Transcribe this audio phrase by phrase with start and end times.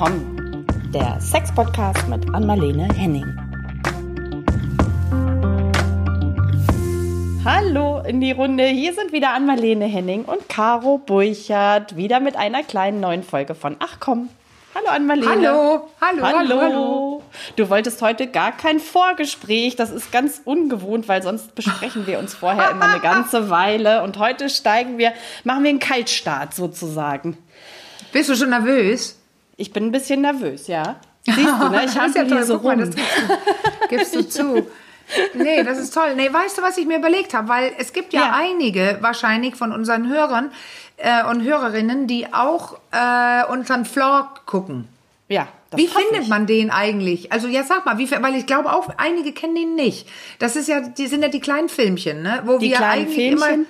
[0.00, 3.26] komm, der Sex-Podcast mit Anmalene Henning.
[7.44, 8.64] Hallo in die Runde.
[8.64, 11.96] Hier sind wieder Anmalene Henning und Caro Burchardt.
[11.96, 14.30] Wieder mit einer kleinen neuen Folge von Ach komm.
[14.74, 15.28] Hallo Anmalene.
[15.28, 17.22] Hallo, hallo, hallo, hallo, hallo.
[17.56, 19.76] Du wolltest heute gar kein Vorgespräch.
[19.76, 24.02] Das ist ganz ungewohnt, weil sonst besprechen wir uns vorher immer eine ganze Weile.
[24.02, 25.12] Und heute steigen wir,
[25.44, 27.36] machen wir einen Kaltstart sozusagen.
[28.12, 29.19] Bist du schon nervös?
[29.60, 30.96] Ich bin ein bisschen nervös, ja.
[31.26, 31.82] Siehst du, ne?
[31.86, 32.42] Ich habe ja toll.
[32.44, 32.90] so Guck mal, rum.
[32.90, 34.66] das gibst du, gibst du zu.
[35.34, 36.14] Nee, das ist toll.
[36.16, 37.48] Nee, weißt du, was ich mir überlegt habe?
[37.48, 38.32] Weil es gibt ja, Ja.
[38.34, 40.50] einige wahrscheinlich von unseren Hörern
[40.98, 44.88] äh, und Hörerinnen, die auch äh, unseren Vlog gucken.
[45.28, 46.28] ja, das Wie findet ich.
[46.28, 47.30] man den eigentlich?
[47.32, 50.08] Also ja, sag mal, wie, weil ich glaube auch einige kennen den nicht.
[50.38, 52.42] Das ist ja, die sind ja die kleinen Filmchen, ne?
[52.44, 53.52] Wo Die wir kleinen eigentlich Filmchen?
[53.54, 53.66] immer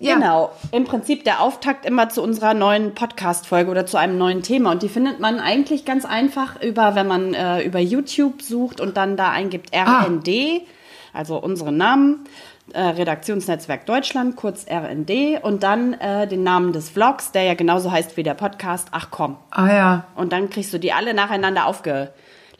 [0.00, 0.14] ja.
[0.14, 4.70] Genau, im Prinzip der Auftakt immer zu unserer neuen Podcast-Folge oder zu einem neuen Thema.
[4.70, 8.96] Und die findet man eigentlich ganz einfach über, wenn man äh, über YouTube sucht und
[8.96, 10.04] dann da eingibt Ah.
[10.04, 10.62] RND,
[11.12, 12.24] also unseren Namen,
[12.72, 17.92] äh, Redaktionsnetzwerk Deutschland, kurz RND, und dann äh, den Namen des Vlogs, der ja genauso
[17.92, 18.88] heißt wie der Podcast.
[18.92, 19.36] Ach komm.
[19.50, 20.04] Ah ja.
[20.16, 21.66] Und dann kriegst du die alle nacheinander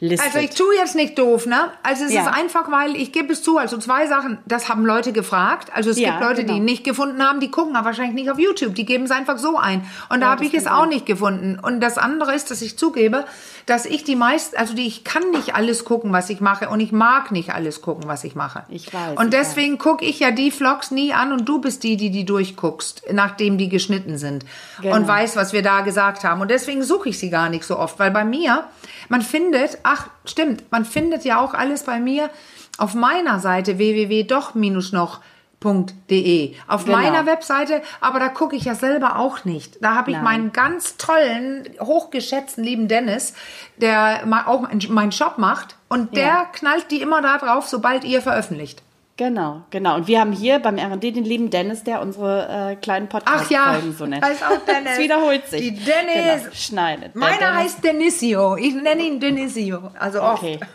[0.01, 0.35] aufgelistet.
[0.35, 1.71] Also ich tue jetzt nicht doof, ne?
[1.83, 2.21] Also es Ja.
[2.23, 5.69] ist einfach, weil ich gebe es zu, also zwei Sachen, das haben Leute gefragt.
[5.73, 6.57] Also es Ja, gibt Leute, die genau.
[6.57, 9.37] ihn nicht gefunden haben, die gucken aber wahrscheinlich nicht auf YouTube, die geben es einfach
[9.37, 9.85] so ein.
[10.09, 11.59] Und da Ja, habe das ich es auch nicht gefunden.
[11.61, 13.25] Und das andere ist, dass ich zugebe,
[13.67, 16.79] dass ich die meisten, also die, ich kann nicht alles gucken, was ich mache und
[16.79, 18.63] ich mag nicht alles gucken, was ich mache.
[18.69, 21.95] Ich weiß, Und deswegen gucke ich ja die Vlogs nie an und du bist die,
[21.97, 24.45] die die durchguckst, nachdem die geschnitten sind
[24.81, 24.95] Genau.
[24.95, 26.41] und weißt, was wir da gesagt haben.
[26.41, 28.63] Und deswegen suche ich sie gar nicht so oft, weil bei mir,
[29.09, 32.29] man findet, ach, stimmt, man findet ja auch alles bei mir
[32.77, 36.55] auf meiner Seite www.doch-noch.de.
[36.67, 36.97] Auf Genau.
[36.97, 39.83] meiner Webseite, aber da gucke ich ja selber auch nicht.
[39.83, 40.23] Da habe ich Nein.
[40.23, 43.33] meinen ganz tollen, hochgeschätzten lieben Dennis,
[43.77, 46.45] der auch mein- meinen Shop macht und der Ja.
[46.51, 48.81] knallt die immer da drauf, sobald ihr veröffentlicht.
[49.21, 49.97] Genau, genau.
[49.97, 53.65] Und wir haben hier beim RD den lieben Dennis, der unsere äh, kleinen Ach ja,
[53.65, 54.27] Podcast-Folgen so nennt.
[54.27, 54.93] ist auch Dennis.
[54.93, 55.61] Es wiederholt sich.
[55.61, 56.41] Die Dennis.
[56.41, 57.15] Genau, schneidet.
[57.15, 57.55] Meiner Dennis.
[57.55, 58.55] heißt Denisio.
[58.57, 59.91] Ich nenne ihn Denisio.
[59.99, 60.41] Also oft.
[60.41, 60.59] Okay.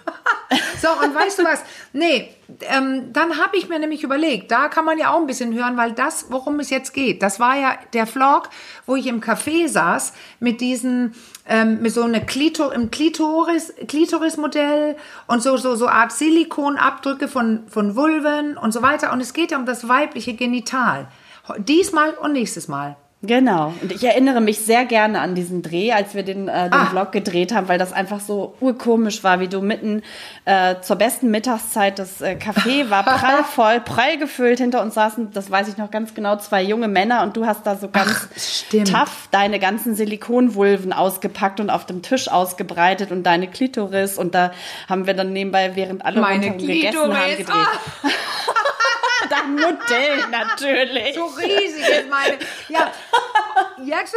[0.81, 1.65] So, und weißt du was?
[1.93, 2.31] Nee,
[2.71, 5.77] ähm, dann habe ich mir nämlich überlegt, da kann man ja auch ein bisschen hören,
[5.77, 8.51] weil das, worum es jetzt geht, das war ja der Vlog,
[8.85, 11.15] wo ich im Café saß mit diesen,
[11.49, 14.97] ähm, mit so einer Klito, im Klitoris, Klitoris-Modell
[15.27, 19.13] und so, so, so Art Silikonabdrücke von, von Vulven und so weiter.
[19.13, 21.09] Und es geht ja um das weibliche Genital.
[21.59, 22.97] Diesmal und nächstes Mal.
[23.23, 23.73] Genau.
[23.83, 26.87] Und ich erinnere mich sehr gerne an diesen Dreh, als wir den, äh, den Ah.
[26.87, 30.03] Vlog gedreht haben, weil das einfach so urkomisch war, wie du mitten
[30.45, 34.59] äh, zur besten Mittagszeit, das äh, Café war prallvoll, prall gefüllt.
[34.59, 37.67] Hinter uns saßen, das weiß ich noch ganz genau, zwei junge Männer und du hast
[37.67, 38.93] da so ganz stimmt.
[38.93, 44.19] tough deine ganzen Silikonvulven ausgepackt und auf dem Tisch ausgebreitet und deine Klitoris.
[44.19, 44.53] Und da
[44.89, 47.39] haben wir dann nebenbei, während alle Meine rundherum gegessen haben, Klitoris.
[47.39, 47.57] gedreht.
[48.05, 48.09] Ah.
[49.31, 51.15] Dein Modell natürlich.
[51.15, 52.39] So riesig ist meine.
[52.69, 52.91] Ja,
[53.85, 54.15] jetzt,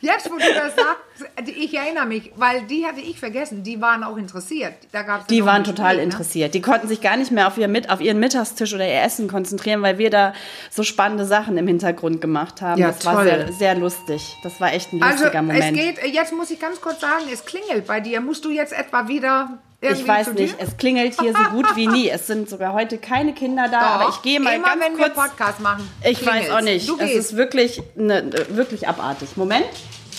[0.00, 4.02] jetzt wo du das sagst, ich erinnere mich, weil die hatte ich vergessen, die waren
[4.04, 4.74] auch interessiert.
[4.92, 6.02] Da gab's Die waren total Gespräch, ne?
[6.02, 6.54] interessiert.
[6.54, 9.28] Die konnten sich gar nicht mehr auf, ihr mit, auf ihren Mittagstisch oder ihr Essen
[9.28, 10.32] konzentrieren, weil wir da
[10.70, 12.80] so spannende Sachen im Hintergrund gemacht haben.
[12.80, 13.24] Ja, das war toll.
[13.24, 14.36] sehr, sehr lustig.
[14.42, 15.78] Das war echt ein Also lustiger Moment.
[15.78, 18.20] es geht, jetzt muss ich ganz kurz sagen, es klingelt bei dir.
[18.20, 21.88] Musst du jetzt etwa wieder irgendwie ich weiß nicht, es klingelt hier so gut wie
[21.88, 22.08] nie.
[22.08, 24.96] Es sind sogar heute keine Kinder da, aber Doch, ich gehe mal immer ganz wenn
[24.96, 25.16] kurz.
[25.16, 25.88] wir Podcast machen.
[26.04, 26.88] ich weiß auch nicht.
[26.88, 27.16] Du es gehst.
[27.16, 29.36] ist wirklich, ne, wirklich abartig.
[29.36, 29.66] Moment.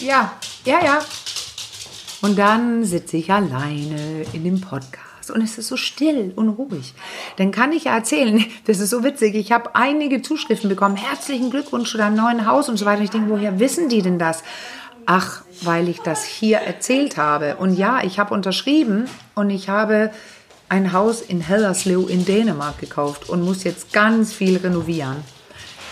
[0.02, 0.34] Ja,
[0.66, 1.00] ja, ja.
[2.22, 6.94] Und dann sitze ich alleine in dem Podcast und es ist so still und ruhig.
[7.38, 11.50] Dann kann ich ja erzählen, das ist so witzig, ich habe einige Zuschriften bekommen, herzlichen
[11.50, 13.02] Glückwunsch zu deinem neuen Haus und so weiter.
[13.02, 14.44] Ich denke, woher wissen die denn das?
[15.06, 17.56] Ach, weil ich das hier erzählt habe.
[17.58, 20.12] Und ja, ich habe unterschrieben und ich habe
[20.70, 25.18] ein Haus in Hellerslev in Dänemark gekauft und muss jetzt ganz viel renovieren.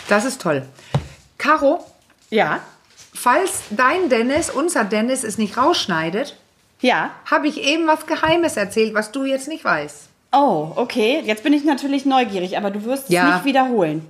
[0.07, 0.63] Das ist toll.
[1.38, 1.85] Caro,
[2.29, 2.59] Ja.
[3.13, 6.37] Falls dein Dennis, unser Dennis, es nicht rausschneidet,
[6.79, 7.11] Ja.
[7.29, 10.07] habe ich eben was Geheimes erzählt, was du jetzt nicht weißt.
[10.31, 11.22] Oh, okay.
[11.25, 13.35] Jetzt bin ich natürlich neugierig, aber du wirst es Ja.
[13.35, 14.07] nicht wiederholen.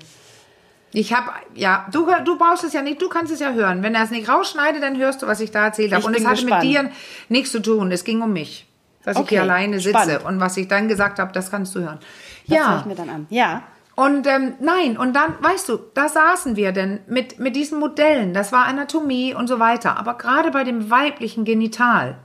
[0.94, 3.82] Ich habe, ja, du, du brauchst es ja nicht, du kannst es ja hören.
[3.82, 6.02] Wenn er es nicht rausschneidet, dann hörst du, was ich da erzählt habe.
[6.02, 6.92] Ich Und es hatte mit dir
[7.30, 7.92] nichts zu tun.
[7.92, 8.68] Es ging um mich.
[9.04, 9.98] Dass ich Okay, hier alleine sitze.
[9.98, 10.26] spannend.
[10.26, 12.00] Und was ich dann gesagt habe, das kannst du hören.
[12.48, 12.78] Das ja.
[12.80, 13.28] ich mir dann an.
[13.30, 13.64] Ja.
[13.96, 18.34] Und ähm, nein, und dann, weißt du, da saßen wir denn mit, mit diesen Modellen,
[18.34, 19.98] das war Anatomie und so weiter.
[19.98, 22.18] Aber gerade bei dem weiblichen Genital,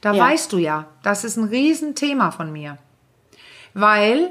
[0.00, 0.24] da Ja.
[0.24, 2.76] weißt du ja, das ist ein Riesenthema von mir.
[3.74, 4.30] Weil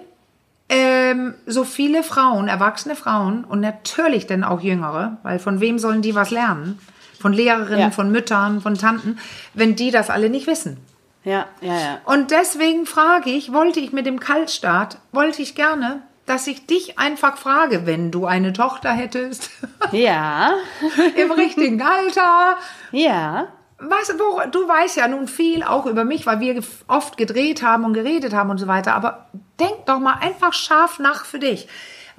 [0.69, 6.01] ähm, so viele Frauen, erwachsene Frauen und natürlich dann auch jüngere, weil von wem sollen
[6.01, 6.79] die was lernen?
[7.19, 7.91] von Lehrerinnen, Ja.
[7.91, 9.17] von Müttern, von Tanten,
[9.53, 10.77] wenn die das alle nicht wissen.
[11.25, 11.97] Ja, ja, ja.
[12.05, 16.97] Und deswegen frage ich, wollte ich mit dem Kaltstart, wollte ich gerne, dass ich dich
[16.97, 19.49] einfach frage, wenn du eine Tochter hättest,
[19.91, 20.51] Ja,
[21.17, 22.55] im richtigen Alter,
[22.93, 23.47] ja.
[23.79, 27.85] Was, wo, du weißt ja nun viel auch über mich, weil wir oft gedreht haben
[27.85, 28.93] und geredet haben und so weiter.
[28.93, 29.27] Aber
[29.59, 31.67] denk doch mal einfach scharf nach für dich.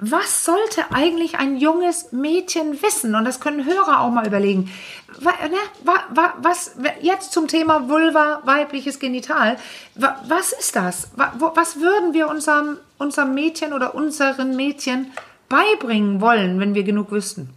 [0.03, 3.13] Was sollte eigentlich ein junges Mädchen wissen?
[3.13, 4.71] Und das können Hörer auch mal überlegen.
[5.19, 9.57] Ne, wa, wa, was jetzt zum Thema Vulva, weibliches Genital?
[9.93, 11.11] Wa, was ist das?
[11.15, 15.11] Was würden wir unserem, unserem Mädchen oder unseren Mädchen
[15.49, 17.49] beibringen wollen, wenn wir genug wüssten?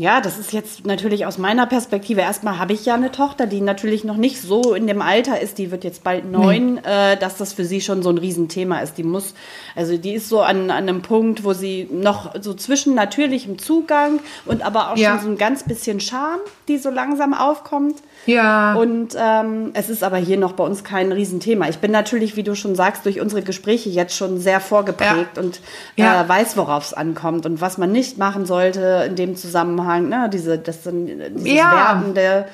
[0.00, 2.20] Ja, das ist jetzt natürlich aus meiner Perspektive.
[2.20, 5.58] Erstmal habe ich ja eine Tochter, die natürlich noch nicht so in dem Alter ist,
[5.58, 8.96] die wird jetzt bald neun, äh, dass das für sie schon so ein Riesenthema ist.
[8.96, 9.34] Die muss,
[9.74, 14.20] also die ist so an, an einem Punkt, wo sie noch so zwischen natürlichem Zugang
[14.46, 15.14] und aber auch Ja.
[15.16, 17.96] schon so ein ganz bisschen Scham, die so langsam aufkommt.
[18.28, 18.74] Ja.
[18.74, 21.68] Und ähm, es ist aber hier noch bei uns kein Riesenthema.
[21.68, 25.42] Ich bin natürlich, wie du schon sagst, durch unsere Gespräche jetzt schon sehr vorgeprägt Ja.
[25.42, 25.60] und
[25.96, 26.22] Ja.
[26.22, 30.08] Äh, weiß, worauf es ankommt und was man nicht machen sollte in dem Zusammenhang.
[30.08, 30.28] Ne?
[30.32, 31.72] Diese, das dann, dieses Ja.
[31.72, 32.44] Wertende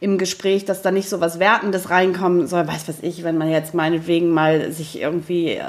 [0.00, 2.66] im Gespräch, dass da nicht so was Wertendes reinkommen soll.
[2.68, 5.62] Weiß was ich, wenn man jetzt meinetwegen mal sich irgendwie äh,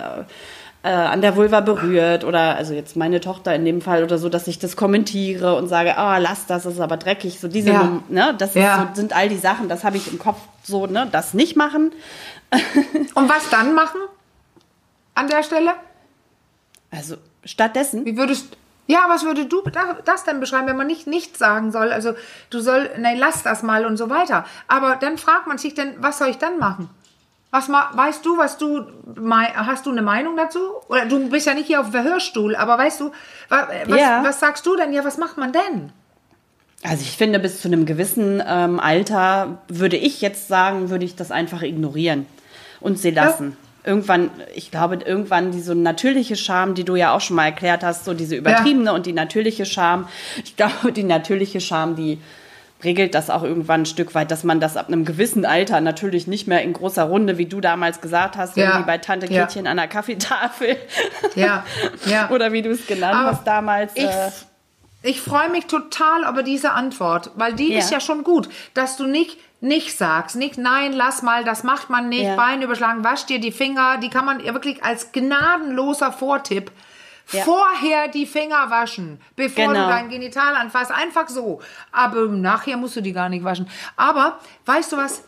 [0.83, 4.27] äh, an der Vulva berührt oder also jetzt meine Tochter in dem Fall oder so,
[4.29, 7.39] dass ich das kommentiere und sage, ah, lass das, das ist aber dreckig.
[7.39, 8.01] So diese, Ja.
[8.09, 8.89] Ne, das Ja.
[8.93, 11.91] so, sind all die Sachen, das habe ich im Kopf so, ne, das nicht machen.
[13.15, 13.99] Und was dann machen?
[15.15, 15.71] An der Stelle?
[16.91, 17.15] Also
[17.45, 21.39] stattdessen, Wie würdest ja, was würde du da- das denn beschreiben, wenn man nicht nichts
[21.39, 21.91] sagen soll?
[21.93, 22.13] Also
[22.49, 24.45] du soll, nein, lass das mal und so weiter.
[24.67, 26.89] Aber dann fragt man sich denn, was soll ich dann machen?
[27.55, 28.81] Was weißt du, was du
[29.55, 30.57] hast du eine Meinung dazu?
[30.89, 33.11] Oder du bist ja nicht hier auf dem Verhörstuhl, aber weißt du,
[33.49, 34.23] wa- was, Ja.
[34.23, 34.91] was sagst du denn?
[34.91, 35.91] Ja, was macht man denn?
[36.83, 41.15] Also ich finde, bis zu einem gewissen ähm, Alter würde ich jetzt sagen, würde ich
[41.15, 42.25] das einfach ignorieren
[42.81, 43.55] und sie lassen.
[43.85, 48.03] Irgendwann, ich glaube, irgendwann diese natürliche Scham, die du ja auch schon mal erklärt hast,
[48.05, 50.07] so diese übertriebene und die natürliche Scham.
[50.43, 52.19] Ich glaube, die natürliche Scham, die
[52.83, 56.27] regelt das auch irgendwann ein Stück weit, dass man das ab einem gewissen Alter natürlich
[56.27, 58.65] nicht mehr in großer Runde, wie du damals gesagt hast, Ja.
[58.69, 59.47] irgendwie bei Tante Ja.
[59.65, 60.77] An der Kaffeetafel
[61.35, 61.63] Ja,
[62.05, 62.29] ja.
[62.31, 63.91] oder wie du es genannt Aber hast damals.
[63.95, 64.29] Ich, äh,
[65.01, 67.79] ich freue mich total über diese Antwort, weil die Ja.
[67.79, 71.89] ist ja schon gut, dass du nicht nicht sagst, nicht nein, lass mal, das macht
[71.89, 72.35] man nicht.
[72.35, 76.69] Bein überschlagen, wasch dir die Finger, die kann man wirklich als gnadenloser Vortipp
[77.31, 77.43] Ja.
[77.43, 79.85] vorher die Finger waschen, bevor Genau.
[79.85, 81.61] du dein Genital anfasst, einfach so.
[81.91, 83.67] Aber nachher musst du die gar nicht waschen.
[83.95, 85.23] Aber weißt du was?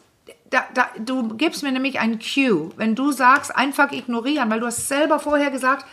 [0.49, 4.67] Da, da, du gibst mir nämlich ein Cue, wenn du sagst, einfach ignorieren, weil du
[4.67, 5.85] hast selber vorher gesagt,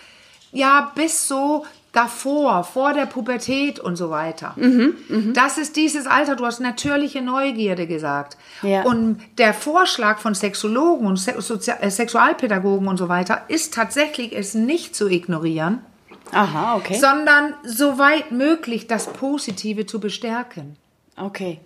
[0.53, 4.55] ja, bis so davor, vor der Pubertät und so weiter.
[4.57, 8.37] Mhm, Das ist dieses Alter, du hast natürliche Neugierde gesagt.
[8.63, 8.83] Ja.
[8.83, 14.95] Und der Vorschlag von Sexologen und äh, Sexualpädagogen und so weiter ist tatsächlich, es nicht
[14.97, 15.81] zu ignorieren,
[16.33, 16.99] aha, okay.
[16.99, 20.77] sondern soweit möglich das Positive zu bestärken.
[21.17, 21.61] Okay.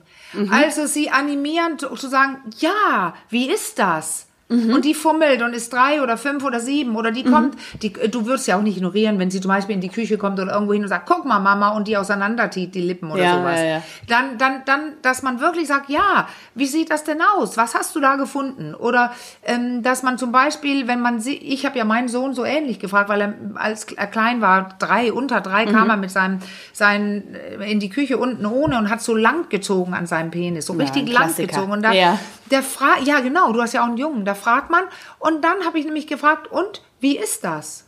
[0.50, 4.25] Also sie animieren zu sagen, ja, wie ist das?
[4.48, 8.26] Und die fummelt und ist drei oder fünf oder sieben oder die kommt, die, du
[8.26, 10.72] würdest ja auch nicht ignorieren, wenn sie zum Beispiel in die Küche kommt oder irgendwo
[10.72, 13.60] hin und sagt, guck mal Mama und die auseinanderzieht, die Lippen oder Ja, sowas.
[13.60, 13.82] ja, ja.
[14.06, 17.56] Dann, dann, dann, dass man wirklich sagt, ja, wie sieht das denn aus?
[17.56, 18.76] Was hast du da gefunden?
[18.76, 19.12] Oder
[19.44, 22.78] ähm, dass man zum Beispiel, wenn man sie, ich habe ja meinen Sohn so ähnlich
[22.78, 25.72] gefragt, weil er als er klein war, drei, unter drei, Mhm.
[25.72, 26.38] kam er mit seinem,
[26.72, 30.66] seinen, äh, in die Küche unten ohne und hat so lang gezogen an seinem Penis,
[30.66, 31.72] so richtig lang gezogen.
[31.72, 32.16] Und da, Ja.
[32.52, 34.84] der fragt, ja genau, du hast ja auch einen Jungen, da fragt man.
[35.18, 37.84] Und dann habe ich nämlich gefragt, und wie ist das?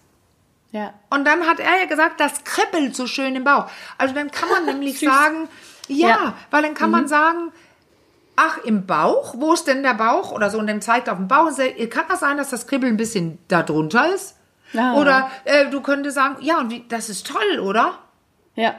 [0.70, 0.92] Ja.
[1.10, 3.66] Und dann hat er ja gesagt, das kribbelt so schön im Bauch.
[3.96, 5.48] Also dann kann man nämlich sagen,
[5.86, 6.34] ja, Ja.
[6.50, 7.52] weil dann kann man sagen,
[8.36, 10.32] ach, im Bauch, wo ist denn der Bauch?
[10.32, 11.50] Oder so, und dann zeigt auf den Bauch
[11.90, 14.36] kann das sein, dass das Kribbeln ein bisschen da drunter ist?
[14.76, 14.94] Ah.
[14.94, 17.98] Oder äh, du könntest sagen, ja, und wie, das ist toll, oder?
[18.54, 18.74] Ja.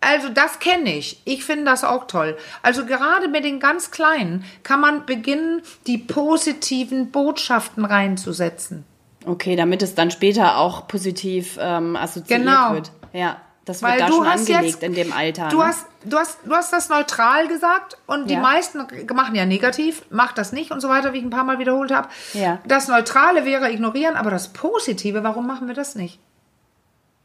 [0.00, 1.20] Also das kenne ich.
[1.24, 2.36] Ich finde das auch toll.
[2.62, 8.84] Also gerade mit den ganz Kleinen kann man beginnen, die positiven Botschaften reinzusetzen.
[9.24, 12.74] Okay, damit es dann später auch positiv ähm, assoziiert Genau.
[12.74, 12.92] wird.
[13.12, 15.48] Ja, das Weil wird da du schon hast angelegt jetzt, in dem Alter.
[15.48, 15.64] Du ne?
[15.66, 18.40] hast, du hast, du hast das neutral gesagt und die Ja.
[18.40, 21.58] meisten machen ja negativ, macht das nicht und so weiter, wie ich ein paar Mal
[21.58, 22.08] wiederholt habe.
[22.34, 22.60] Ja.
[22.68, 26.20] Das Neutrale wäre ignorieren, aber das Positive, warum machen wir das nicht?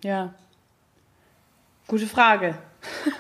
[0.04, 0.34] ja.
[1.92, 2.56] Gute Frage.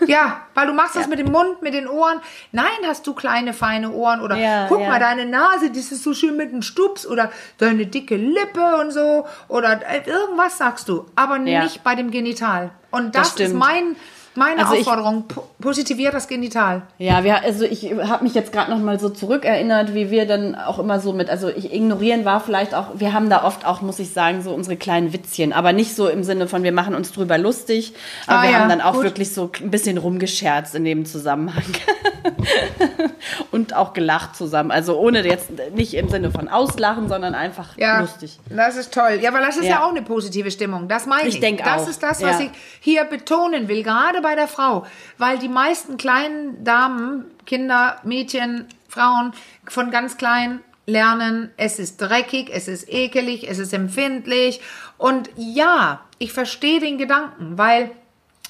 [0.08, 2.22] Ja, weil du machst das mit dem Mund, mit den Ohren.
[2.54, 4.88] Nein, hast du kleine, feine Ohren oder Ja, guck ja.
[4.88, 8.92] mal, deine Nase, das ist so schön mit einem Stups oder deine dicke Lippe und
[8.92, 11.64] so oder äh, irgendwas sagst du, aber Ja.
[11.64, 12.72] nicht bei dem Genital.
[12.92, 13.98] Und das, Das ist mein,
[14.36, 16.84] Meine Also ich- Aufforderung, po positivier das Genital.
[16.98, 20.56] Ja, wir, also ich habe mich jetzt gerade noch mal so zurückerinnert, wie wir dann
[20.56, 23.82] auch immer so mit, also ich ignorieren war vielleicht auch, wir haben da oft auch,
[23.82, 26.96] muss ich sagen, so unsere kleinen Witzchen, aber nicht so im Sinne von, wir machen
[26.96, 27.94] uns drüber lustig,
[28.26, 29.04] aber Ah wir ja, haben dann auch gut.
[29.04, 31.64] wirklich so ein bisschen rumgescherzt in dem Zusammenhang
[33.52, 38.40] und auch gelacht zusammen, also ohne jetzt nicht im Sinne von auslachen, sondern einfach lustig.
[38.50, 39.20] Das ist toll.
[39.22, 39.84] Ja, aber das ist ja, Ja.
[39.86, 40.88] auch eine positive Stimmung.
[40.88, 41.36] Das meine ich.
[41.36, 41.88] Ich denk das auch.
[41.90, 42.46] ist das, was Ja.
[42.46, 44.86] ich hier betonen will, gerade bei der Frau.
[45.18, 49.34] Weil die meisten kleinen Damen, Kinder, Mädchen, Frauen
[49.68, 54.62] von ganz klein lernen, es ist dreckig, es ist ekelig, es ist empfindlich.
[54.98, 57.92] Und ja, ich verstehe den Gedanken, weil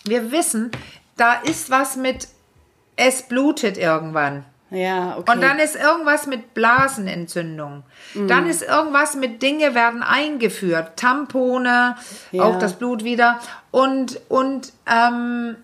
[0.06, 0.72] wir wissen,
[1.18, 2.28] da ist was mit,
[2.96, 4.46] es blutet irgendwann.
[4.70, 5.32] Ja, okay.
[5.34, 7.84] Und dann ist irgendwas mit Blasenentzündung.
[8.16, 10.96] Dann ist irgendwas mit Dinge werden eingeführt.
[10.98, 11.98] Tampone,
[12.32, 12.44] Ja.
[12.44, 13.40] auch das Blut wieder.
[13.72, 15.58] Und, und ähm,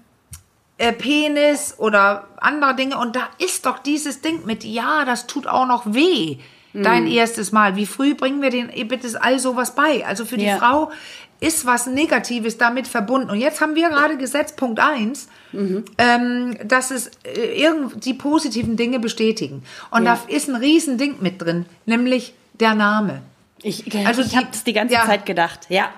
[0.78, 2.98] äh, Penis oder andere Dinge.
[2.98, 6.38] Und da ist doch dieses Ding mit, ja, das tut auch noch weh.
[6.74, 7.76] Dein erstes Mal.
[7.76, 10.06] Wie früh bringen wir den bitte all sowas bei?
[10.06, 10.58] Also für die Ja.
[10.58, 10.92] Frau
[11.39, 13.29] ist was Negatives damit verbunden.
[13.29, 18.75] Und jetzt haben wir gerade gesetzt, Punkt eins, ähm, dass es äh, irgend die positiven
[18.75, 19.63] Dinge bestätigen.
[19.91, 20.15] Und Ja.
[20.15, 23.22] da ist ein Riesending mit drin, nämlich der Name.
[23.62, 25.06] ich also ich habe das die ganze ja.
[25.06, 25.89] Zeit gedacht, ja.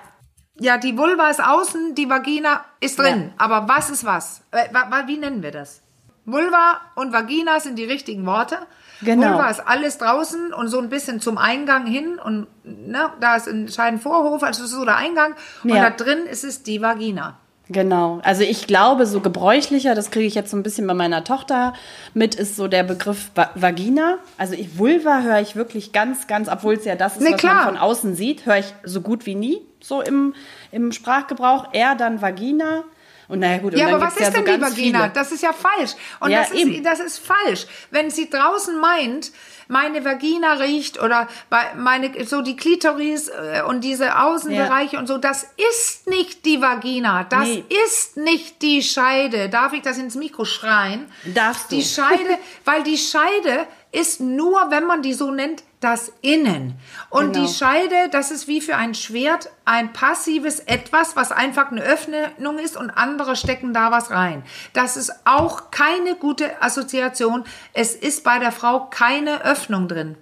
[0.62, 3.27] Ja, die Vulva ist außen, die Vagina ist drin.
[3.27, 3.34] Ja.
[3.38, 4.41] Aber was ist was?
[4.51, 4.67] Äh,
[5.08, 5.81] wie nennen wir das?
[6.25, 8.60] Vulva und Vagina sind die richtigen Worte.
[9.01, 9.27] Genau.
[9.34, 13.48] Vulva ist alles draußen und so ein bisschen zum Eingang hin und ne, da ist
[13.48, 15.36] ein Scheidenvorhof, also das ist so der Eingang.
[15.63, 15.84] Und Ja.
[15.84, 17.38] da drin ist es die Vagina.
[17.72, 18.20] Genau.
[18.24, 21.74] Also ich glaube, so gebräuchlicher, das kriege ich jetzt so ein bisschen bei meiner Tochter
[22.15, 24.18] mit, ist so der Begriff Va Vagina.
[24.39, 27.39] Also ich, Vulva höre ich wirklich ganz, ganz, obwohl es ja das ist, Nee, was
[27.39, 27.53] klar.
[27.56, 30.34] man von außen sieht, höre ich so gut wie nie so im,
[30.72, 31.68] im Sprachgebrauch.
[31.72, 32.84] Eher dann Vagina.
[33.30, 35.00] Und naja gut, und Ja, aber was ist ja denn so Vagina?
[35.00, 35.12] viele.
[35.14, 35.92] Das ist ja falsch.
[36.20, 36.84] Und Ja, das, ist, eben.
[36.84, 37.68] das ist falsch.
[37.92, 39.32] Wenn sie draußen meint,
[39.68, 45.20] meine Vagina riecht oder bei- meine so die Klitoris äh, und diese Außenbereiche und so,
[45.20, 47.24] das ist nicht die Vagina.
[47.26, 47.64] Das Nee.
[47.86, 49.48] ist nicht die Scheide.
[49.48, 51.06] Darf ich das ins Mikro schreien?
[51.24, 51.76] Darfst du.
[51.76, 56.75] Die Scheide, weil die Scheide ist nur, wenn man die so nennt, das Innen.
[57.10, 57.46] Und Genau.
[57.48, 62.60] die Scheide, das ist wie für ein Schwert ein passives Etwas, was einfach eine Öffnung
[62.60, 64.43] ist und andere stecken da was rein.
[64.74, 67.46] Das ist auch keine gute Assoziation.
[67.74, 70.17] Es ist bei der Frau keine Öffnung drin.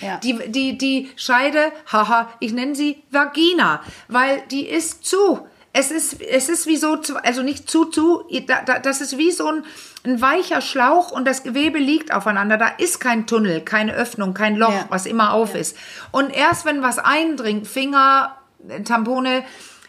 [0.00, 0.18] Ja.
[0.18, 5.46] Die, die, die Scheide, haha, ich nenne sie Vagina, weil die ist zu.
[5.72, 9.30] Es ist, es ist wie so, also nicht zu, zu, da- da- das ist wie
[9.30, 9.64] so ein,
[10.06, 12.56] ein weicher Schlauch und das Gewebe liegt aufeinander.
[12.56, 14.86] Da ist kein Tunnel, keine Öffnung, kein Loch, Ja.
[14.88, 15.76] was immer auf ist.
[16.12, 18.36] Und erst wenn was eindringt, Finger,
[18.84, 19.44] Tampone,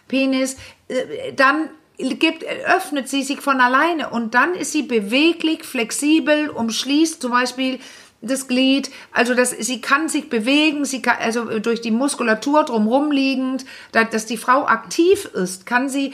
[0.07, 0.57] Penis,
[0.87, 7.21] äh, dann gibt, öffnet sie sich von alleine und dann ist sie beweglich, flexibel, umschließt
[7.21, 7.79] zum Beispiel
[8.21, 13.11] das Glied, also das, sie kann sich bewegen, sie kann, also durch die Muskulatur drumherum
[13.11, 16.13] liegend, da, dass die Frau aktiv ist, kann sie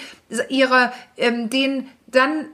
[0.50, 2.48] ihre, ähm, den dann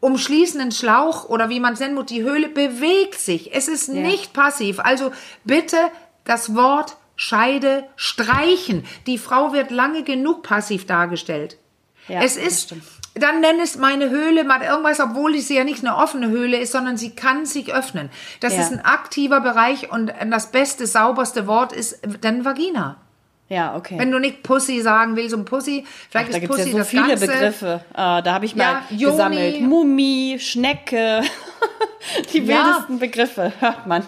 [0.00, 3.54] umschließenden Schlauch oder wie man es nennen muss, die Höhle bewegt sich.
[3.54, 4.78] Es ist nicht passiv.
[4.80, 5.12] Also
[5.44, 5.76] bitte
[6.24, 8.84] das Wort Scheide streichen.
[9.06, 11.58] Die Frau wird lange genug passiv dargestellt.
[12.06, 12.74] Ja, es ist,
[13.14, 16.72] dann nenn es meine Höhle, mal irgendwas, obwohl sie ja nicht eine offene Höhle ist,
[16.72, 18.08] sondern sie kann sich öffnen.
[18.40, 18.60] Das Ja.
[18.60, 22.96] ist ein aktiver Bereich und das beste, sauberste Wort ist dann Vagina.
[23.50, 23.94] Ja, okay.
[23.98, 26.72] Wenn du nicht Pussy sagen willst und Pussy, vielleicht da ist gibt es Pussy ja
[26.72, 27.26] so das viele Ganze.
[27.26, 27.80] Begriffe.
[27.92, 29.60] Äh, da habe ich mal Ja, gesammelt.
[29.62, 31.22] Mummi, Schnecke.
[32.32, 32.64] die Ja.
[32.64, 34.02] wildesten Begriffe, hört man.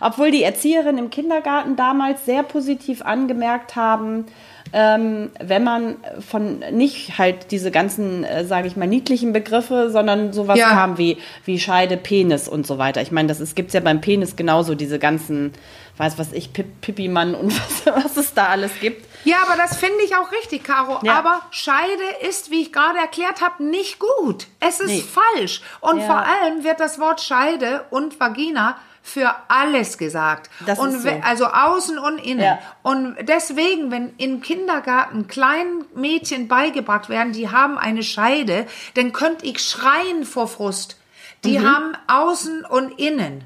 [0.00, 4.26] Obwohl die Erzieherinnen im Kindergarten damals sehr positiv angemerkt haben,
[4.72, 5.96] ähm, wenn man
[6.28, 10.70] von nicht halt diese ganzen, äh, sage ich mal, niedlichen Begriffe, sondern sowas Ja.
[10.70, 13.00] kam wie, wie Scheide, Penis und so weiter.
[13.00, 15.52] Ich meine, das gibt es ja beim Penis genauso, diese ganzen,
[15.98, 17.52] weiß was ich, Pip, Pipi-Mann und
[17.84, 19.06] was, was es da alles gibt.
[19.24, 20.98] Ja, aber das finde ich auch richtig, Caro.
[21.02, 21.14] Ja.
[21.18, 24.46] Aber Scheide ist, wie ich gerade erklärt habe, nicht gut.
[24.60, 25.00] Es ist Nee.
[25.02, 25.62] falsch.
[25.80, 26.06] Und Ja.
[26.06, 30.50] vor allem wird das Wort Scheide und Vagina für alles gesagt.
[30.66, 31.08] Das und ist so.
[31.22, 32.42] Also außen und innen.
[32.44, 32.58] Ja.
[32.82, 39.46] Und deswegen, wenn im Kindergarten kleinen Mädchen beigebracht werden, die haben eine Scheide, dann könnte
[39.46, 40.96] ich schreien vor Frust.
[41.44, 41.66] Die Mhm.
[41.72, 43.44] haben außen und innen.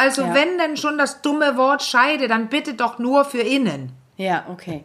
[0.00, 0.34] Also Ja.
[0.34, 3.92] wenn denn schon das dumme Wort Scheide, dann bitte doch nur für innen.
[4.16, 4.82] Ja, okay.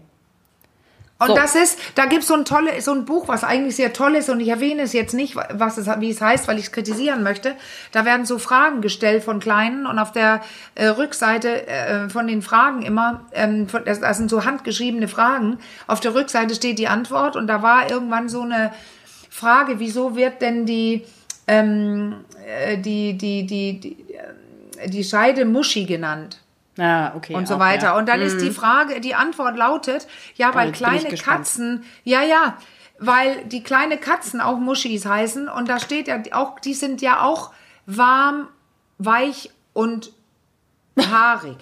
[1.18, 1.36] Und So.
[1.36, 4.16] das ist, da gibt es so ein tolle, so ein Buch, was eigentlich sehr toll
[4.16, 6.72] ist, und ich erwähne es jetzt nicht, was es, wie es heißt, weil ich es
[6.74, 7.56] kritisieren möchte.
[7.94, 10.42] Da werden so Fragen gestellt von Kleinen und auf der
[10.76, 15.60] äh, Rückseite äh, von den Fragen immer, ähm, von, das, das sind so handgeschriebene Fragen.
[15.88, 18.74] Auf der Rückseite steht die Antwort und da war irgendwann so eine
[19.30, 21.06] Frage, wieso wird denn die,
[21.48, 23.98] ähm, äh, die, die, die, die,
[24.86, 26.40] die Scheide Muschi genannt?
[26.78, 27.34] Ah, okay.
[27.34, 27.88] und so auch, weiter.
[27.88, 27.94] Ja.
[27.94, 28.00] Mhm.
[28.00, 31.16] Und dann ist die Frage, die Antwort lautet, ja, weil ich kleine.
[31.16, 32.58] Katzen, ja, ja,
[33.00, 37.22] weil die kleine Katzen auch Muschis heißen und da steht ja auch, die sind ja
[37.22, 37.52] auch
[37.86, 38.50] warm,
[38.98, 40.12] weich und
[40.98, 41.58] haarig.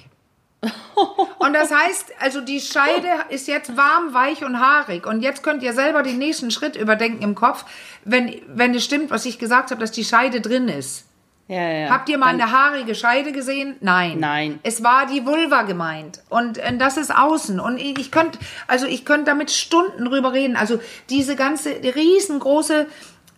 [1.39, 5.05] Und das heißt, also die Scheide ist jetzt warm, weich und haarig.
[5.05, 7.65] Und jetzt könnt ihr selber den nächsten Schritt überdenken im Kopf,
[8.05, 11.05] wenn, wenn es stimmt, was ich gesagt habe, dass die Scheide drin ist.
[11.47, 11.89] Ja, ja.
[11.89, 13.75] Habt ihr mal Dann- eine haarige Scheide gesehen?
[13.81, 14.19] Nein.
[14.19, 14.59] Nein.
[14.63, 16.21] Es war die Vulva gemeint.
[16.29, 17.59] Und äh, das ist außen.
[17.59, 20.55] Und ich, ich könnte, also ich könnte damit Stunden drüber reden.
[20.55, 22.87] Also diese ganze riesengroße,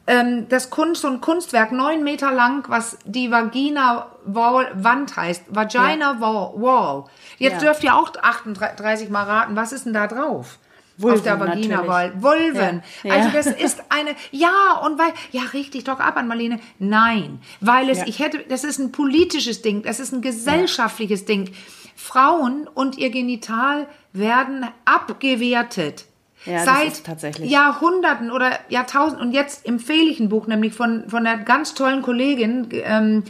[0.07, 5.43] ähm, das Kunst und Kunstwerk, neun Meter lang, was die Vagina Wall, Wand heißt.
[5.50, 6.51] Vagina Wall.
[6.62, 7.05] Wall.
[7.39, 7.69] Jetzt Ja.
[7.69, 10.59] dürft ihr auch 38 mal raten, was ist denn da drauf?
[10.97, 12.23] Vulven Auf der Vagina natürlich.
[12.23, 12.83] Vulven.
[13.03, 13.13] Ja.
[13.13, 13.33] Also Ja.
[13.33, 16.59] das ist eine, ja, und weil, ja, richtig, doch ab an Marlene.
[16.79, 18.07] Nein, weil es, Ja.
[18.07, 21.51] ich hätte, das ist ein politisches Ding, das ist ein gesellschaftliches Ding.
[21.95, 26.05] Frauen und ihr Genital werden abgewertet.
[26.45, 27.39] Ja, Seit.
[27.39, 32.03] Jahrhunderten oder Jahrtausenden und jetzt empfehle ich ein Buch, nämlich von, von einer ganz tollen
[32.03, 33.23] Kollegin, ähm,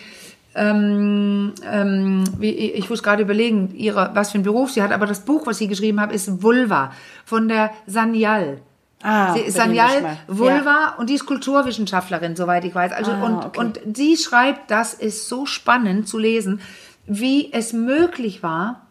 [0.56, 5.26] ähm, ähm, ich muss gerade überlegen, ihre, was für ein Beruf sie hat, aber das
[5.26, 6.92] Buch, was sie geschrieben hat, ist Vulva
[7.26, 8.62] von der Sanyal.
[9.04, 12.92] Ah, Sie Sanyal Vulva und die ist Kulturwissenschaftlerin, soweit ich weiß.
[12.94, 13.60] Also Ah, und, okay.
[13.60, 16.62] und sie schreibt, das ist so spannend zu lesen,
[17.06, 18.82] wie es möglich war,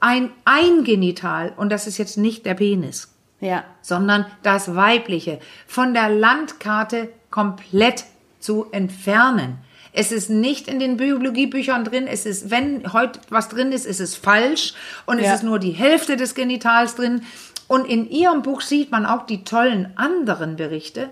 [0.00, 3.64] ein Eingenital, und das ist jetzt nicht der Penis, Ja.
[3.80, 8.04] sondern das Weibliche von der Landkarte komplett
[8.40, 9.58] zu entfernen.
[9.92, 12.06] Es ist nicht in den Biologiebüchern drin.
[12.06, 14.74] Es ist, wenn heute was drin ist, ist es falsch
[15.06, 15.34] und es Ja.
[15.34, 17.22] ist nur die Hälfte des Genitals drin.
[17.66, 21.10] Und in ihrem Buch sieht man auch die tollen anderen Berichte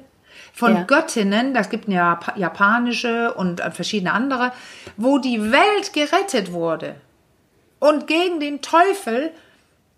[0.53, 0.83] von Ja.
[0.85, 4.53] Göttinnen, das gibt eine Jap- japanische und äh, verschiedene andere,
[4.97, 6.97] wo die Welt gerettet wurde
[7.79, 9.31] und gegen den Teufel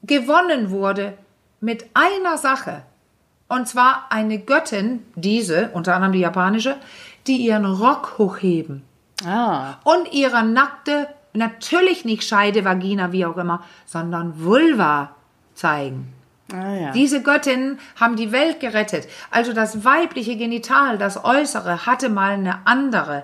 [0.03, 1.15] gewonnen wurde
[1.61, 2.83] mit einer Sache.
[3.49, 6.77] Und zwar eine Göttin, diese, unter anderem die japanische,
[7.31, 8.83] die ihren Rock hochheben
[9.25, 9.75] Ah.
[9.85, 15.11] und ihre nackte, natürlich nicht Scheide, Vagina, wie auch immer, sondern Vulva
[15.55, 16.13] zeigen.
[16.53, 16.91] Ah, ja.
[16.91, 19.07] Diese Göttinnen haben die Welt gerettet.
[19.31, 23.23] Also das weibliche Genital, das Äußere, hatte mal eine andere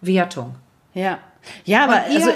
[0.00, 0.54] Wertung.
[0.94, 1.18] Ja.
[1.64, 2.30] Ja, aber ihr- also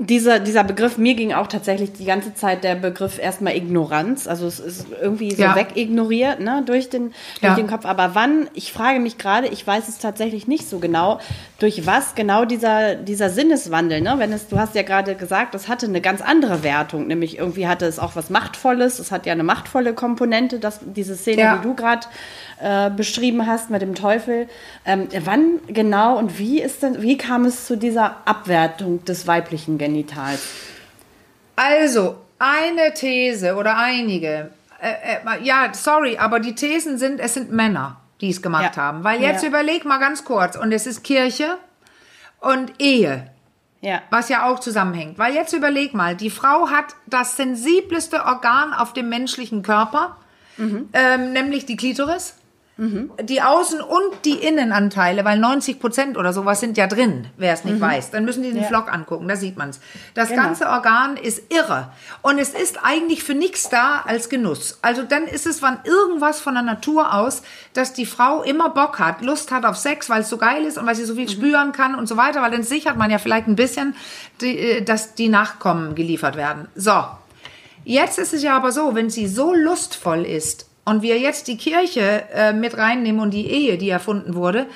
[0.00, 4.28] dieser, dieser Begriff, mir ging auch tatsächlich die ganze Zeit der Begriff erstmal Ignoranz.
[4.28, 5.56] Also es ist irgendwie so Ja.
[5.56, 7.06] wegignoriert, ne, durch den,
[7.40, 7.54] durch Ja.
[7.56, 7.84] den Kopf.
[7.84, 11.18] Aber wann, ich frage mich gerade, ich weiß es tatsächlich nicht so genau,
[11.58, 14.14] durch was genau dieser, dieser Sinneswandel, ne?
[14.18, 17.66] Wenn es, du hast ja gerade gesagt, es hatte eine ganz andere Wertung, nämlich irgendwie
[17.66, 21.56] hatte es auch was Machtvolles, es hat ja eine machtvolle Komponente, das, diese Szene, Ja.
[21.56, 22.06] die du gerade
[22.62, 24.46] äh, beschrieben hast mit dem Teufel.
[24.84, 29.76] Ähm, wann genau und wie ist denn, wie kam es zu dieser Abwertung des weiblichen
[29.92, 30.40] Genitals?
[31.56, 34.50] Also, eine These oder einige.
[34.80, 38.82] Äh, äh, ja, sorry, aber die Thesen sind, es sind Männer, die es gemacht Ja.
[38.82, 39.02] haben.
[39.04, 39.48] Weil jetzt Ja.
[39.48, 40.56] überleg mal ganz kurz.
[40.56, 41.58] Und es ist Kirche
[42.40, 43.28] und Ehe.
[43.80, 44.02] Ja.
[44.10, 45.18] Was ja auch zusammenhängt.
[45.18, 50.16] Weil jetzt überleg mal, die Frau hat das sensibleste Organ auf dem menschlichen Körper,
[50.58, 52.34] ähm, nämlich die Klitoris.
[52.78, 57.64] Die Außen- und die Innenanteile, weil 90 Prozent oder sowas sind ja drin, wer es
[57.64, 58.12] nicht weiß.
[58.12, 58.68] Dann müssen die den Ja.
[58.68, 59.80] Vlog angucken, da sieht man's.
[60.14, 60.42] Das Genau.
[60.44, 61.90] ganze Organ ist irre.
[62.22, 64.78] Und es ist eigentlich für nichts da als Genuss.
[64.80, 69.00] Also dann ist es wann irgendwas von der Natur aus, dass die Frau immer Bock
[69.00, 71.28] hat, Lust hat auf Sex, weil es so geil ist und weil sie so viel
[71.28, 73.96] spüren kann und so weiter, weil dann sichert man ja vielleicht ein bisschen,
[74.40, 76.68] die, äh, dass die Nachkommen geliefert werden.
[76.76, 77.02] So.
[77.84, 81.56] Jetzt ist es ja aber so, wenn sie so lustvoll ist und wir jetzt die
[81.56, 84.66] Kirche äh, mit reinnehmen und die Ehe, die erfunden wurde,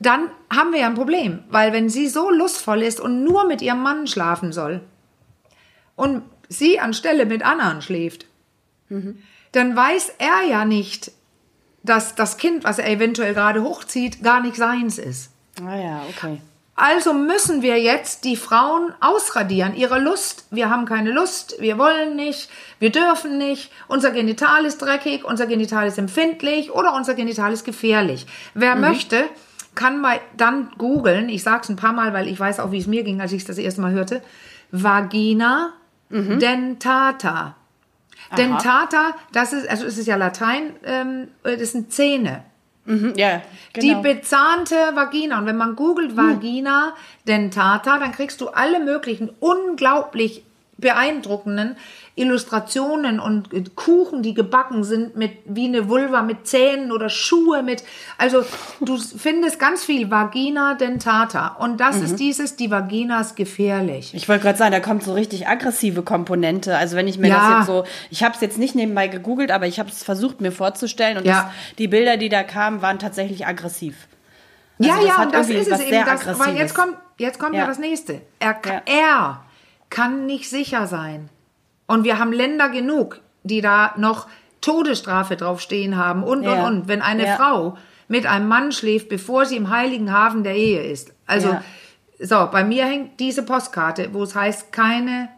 [0.00, 1.44] dann haben wir ja ein Problem.
[1.48, 4.80] Weil wenn sie so lustvoll ist und nur mit ihrem Mann schlafen soll
[5.96, 8.26] und sie anstelle mit anderen schläft,
[9.52, 11.12] dann weiß er ja nicht,
[11.82, 15.30] dass das Kind, was er eventuell gerade hochzieht, gar nicht seins ist.
[15.64, 16.40] Ah ja, okay.
[16.76, 19.76] Also müssen wir jetzt die Frauen ausradieren.
[19.76, 24.78] Ihre Lust, wir haben keine Lust, wir wollen nicht, wir dürfen nicht, unser Genital ist
[24.78, 28.26] dreckig, unser Genital ist empfindlich oder unser Genital ist gefährlich.
[28.54, 29.24] Wer möchte,
[29.76, 32.78] kann mal dann googeln, ich sage es ein paar Mal, weil ich weiß auch, wie
[32.78, 34.20] es mir ging, als ich es das erste Mal hörte,
[34.72, 35.74] Vagina
[36.40, 37.54] dentata.
[38.36, 42.42] Dentata, das ist, also es ist ja Latein, ähm, das sind Zähne.
[42.86, 43.40] Mhm, ja,
[43.76, 44.02] Die genau.
[44.02, 45.38] bezahnte Vagina.
[45.38, 46.94] Und wenn man googelt Vagina
[47.26, 50.42] dentata, dann kriegst du alle möglichen unglaublich
[50.76, 51.76] beeindruckenden
[52.16, 57.82] Illustrationen und Kuchen, die gebacken sind mit wie eine Vulva mit Zähnen oder Schuhe mit.
[58.18, 58.44] Also
[58.80, 62.04] du findest ganz viel Vagina dentata und das Mhm.
[62.04, 64.12] ist dieses, die Vagina ist gefährlich.
[64.14, 66.76] Ich wollte gerade sagen, da kommt so richtig aggressive Komponente.
[66.76, 67.34] Also wenn ich mir Ja.
[67.50, 70.40] das jetzt so, ich habe es jetzt nicht nebenbei gegoogelt, aber ich habe es versucht
[70.40, 71.44] mir vorzustellen und Ja.
[71.68, 74.06] das, die Bilder, die da kamen, waren tatsächlich aggressiv.
[74.78, 76.04] ja, das ja, hat und das ist es eben.
[76.04, 77.62] Das, weil jetzt kommt, jetzt kommt ja.
[77.62, 77.66] Ja.
[77.66, 78.20] das nächste.
[78.40, 78.82] Er, Ja.
[78.86, 79.40] er
[79.90, 81.28] kann nicht sicher sein.
[81.86, 84.26] Und wir haben Länder genug, die da noch
[84.60, 86.66] Todesstrafe draufstehen haben und, Ja.
[86.66, 86.88] und, und.
[86.88, 87.36] Wenn eine Ja.
[87.36, 87.76] Frau
[88.08, 91.12] mit einem Mann schläft, bevor sie im heiligen Hafen der Ehe ist.
[91.26, 91.62] Also, Ja.
[92.18, 95.28] so, bei mir hängt diese Postkarte, wo es heißt, keine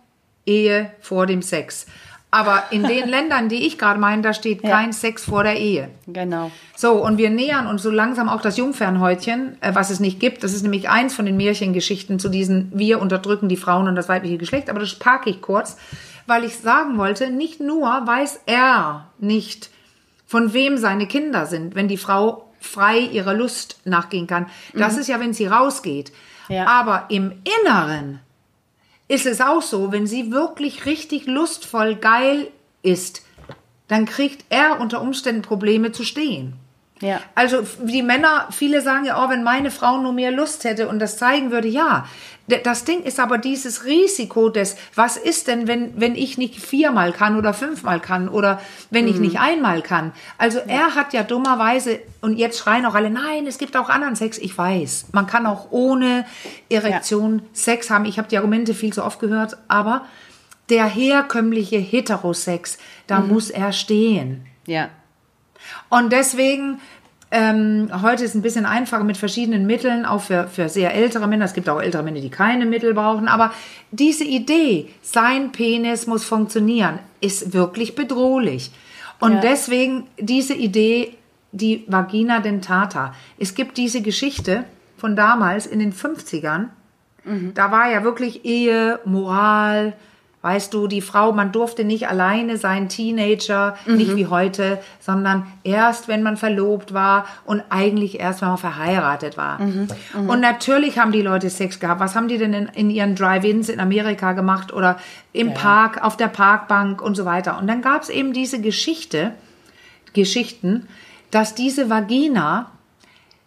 [0.44, 1.86] Ehe vor dem Sex.
[2.30, 4.70] Aber in den Ländern, die ich gerade meine, da steht Ja.
[4.70, 5.88] kein Sex vor der Ehe.
[6.06, 6.50] Genau.
[6.76, 10.44] So, und wir nähern uns so langsam auch das Jungfernhäutchen, äh, was es nicht gibt.
[10.44, 14.08] Das ist nämlich eins von den Märchengeschichten zu diesen Wir unterdrücken die Frauen und das
[14.08, 14.68] weibliche Geschlecht.
[14.70, 15.76] Aber das parke ich kurz,
[16.26, 19.70] weil ich sagen wollte, nicht nur weiß er nicht,
[20.26, 24.46] von wem seine Kinder sind, wenn die Frau frei ihrer Lust nachgehen kann.
[24.74, 26.12] Das ist ja, wenn sie rausgeht.
[26.48, 26.66] Ja.
[26.66, 28.20] Aber im Inneren
[29.08, 32.48] ist es auch so, wenn sie wirklich richtig lustvoll geil
[32.82, 33.22] ist,
[33.88, 36.54] dann kriegt er unter Umständen Probleme zu stehen.
[37.00, 37.20] Ja.
[37.34, 40.98] Also die Männer, viele sagen ja, oh, wenn meine Frau nur mehr Lust hätte und
[40.98, 42.06] das zeigen würde, ja.
[42.62, 47.12] Das Ding ist aber dieses Risiko des, was ist denn, wenn, wenn ich nicht viermal
[47.12, 50.12] kann oder fünfmal kann oder wenn ich nicht einmal kann.
[50.38, 54.14] Also er hat ja dummerweise, und jetzt schreien auch alle, nein, es gibt auch anderen
[54.14, 54.38] Sex.
[54.38, 56.24] Ich weiß, man kann auch ohne
[56.68, 58.04] Erektion Sex haben.
[58.04, 60.04] Ich habe die Argumente viel zu oft gehört, aber
[60.68, 62.78] der herkömmliche Heterosex,
[63.08, 64.46] da muss er stehen.
[64.66, 64.88] Ja.
[65.88, 66.80] Und deswegen,
[67.30, 71.44] ähm, heute ist ein bisschen einfacher mit verschiedenen Mitteln, auch für, für sehr ältere Männer.
[71.44, 73.26] Es gibt auch ältere Männer, die keine Mittel brauchen.
[73.28, 73.52] Aber
[73.90, 78.70] diese Idee, sein Penis muss funktionieren, ist wirklich bedrohlich.
[79.18, 79.40] Und Ja.
[79.40, 81.14] deswegen diese Idee,
[81.52, 83.14] die Vagina dentata.
[83.38, 84.64] Es gibt diese Geschichte
[84.96, 86.66] von damals in den 50ern.
[87.54, 89.94] Da war ja wirklich Ehe, Moral,
[90.46, 96.06] weißt du, die Frau, man durfte nicht alleine sein, Teenager, nicht wie heute, sondern erst,
[96.06, 99.58] wenn man verlobt war und eigentlich erst, wenn man verheiratet war.
[100.28, 102.00] Und natürlich haben die Leute Sex gehabt.
[102.00, 104.98] Was haben die denn in, in ihren Drive-Ins in Amerika gemacht oder
[105.32, 107.58] im Park, auf der Parkbank und so weiter.
[107.58, 109.32] Und dann gab es eben diese Geschichte,
[110.12, 110.86] Geschichten,
[111.32, 112.70] dass diese Vagina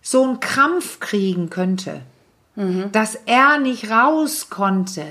[0.01, 2.01] so einen Krampf kriegen könnte,
[2.91, 5.05] dass er nicht raus konnte.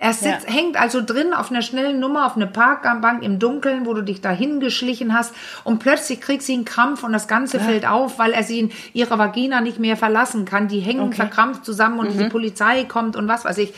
[0.00, 0.54] Er sitzt, Ja.
[0.54, 4.20] hängt also drin auf einer schnellen Nummer, auf einer Parkbank im Dunkeln, wo du dich
[4.20, 5.34] dahin geschlichen hast
[5.64, 8.70] und plötzlich kriegt sie einen Krampf und das Ganze fällt auf, weil er sie in
[8.92, 10.68] ihrer Vagina nicht mehr verlassen kann.
[10.68, 11.16] Die hängen Okay.
[11.16, 13.74] verkrampft zusammen und die Polizei kommt und was weiß ich.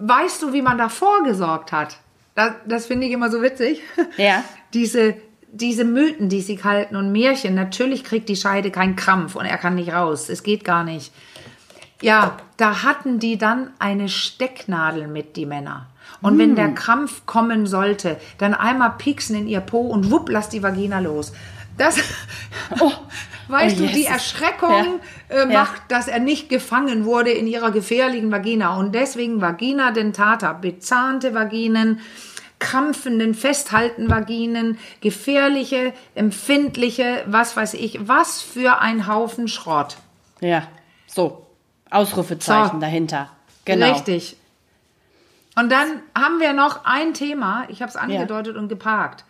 [0.00, 1.98] Weißt du, wie man da vorgesorgt hat?
[2.34, 3.80] Das, das finde ich immer so witzig.
[4.16, 4.42] Ja.
[4.74, 5.14] Diese,
[5.52, 9.56] diese Mythen, die sie halten und Märchen, natürlich kriegt die Scheide keinen Krampf und er
[9.56, 10.28] kann nicht raus.
[10.28, 11.12] Es geht gar nicht.
[12.02, 15.86] Ja, da hatten die dann eine Stecknadel mit, die Männer.
[16.22, 16.56] Und wenn Hm.
[16.56, 20.98] der Krampf kommen sollte, dann einmal pieksen in ihr Po und wupp, lass die Vagina
[21.00, 21.32] los.
[21.76, 21.96] Das,
[23.48, 24.10] weißt Oh, du, die Jesus.
[24.12, 25.42] Erschreckung Ja.
[25.42, 28.76] äh, macht, dass er nicht gefangen wurde in ihrer gefährlichen Vagina.
[28.76, 32.00] Und deswegen Vagina dentata, bezahnte Vaginen,
[32.58, 39.96] krampfenden, festhalten Vaginen, gefährliche, empfindliche, was weiß ich, was für ein Haufen Schrott.
[40.40, 40.62] Ja.
[41.06, 41.43] So.
[41.94, 42.80] Ausrufezeichen So.
[42.80, 43.28] dahinter.
[43.64, 43.92] Genau.
[43.92, 44.36] Richtig.
[45.56, 49.24] Und dann haben wir noch ein Thema, ich habe es angedeutet und geparkt.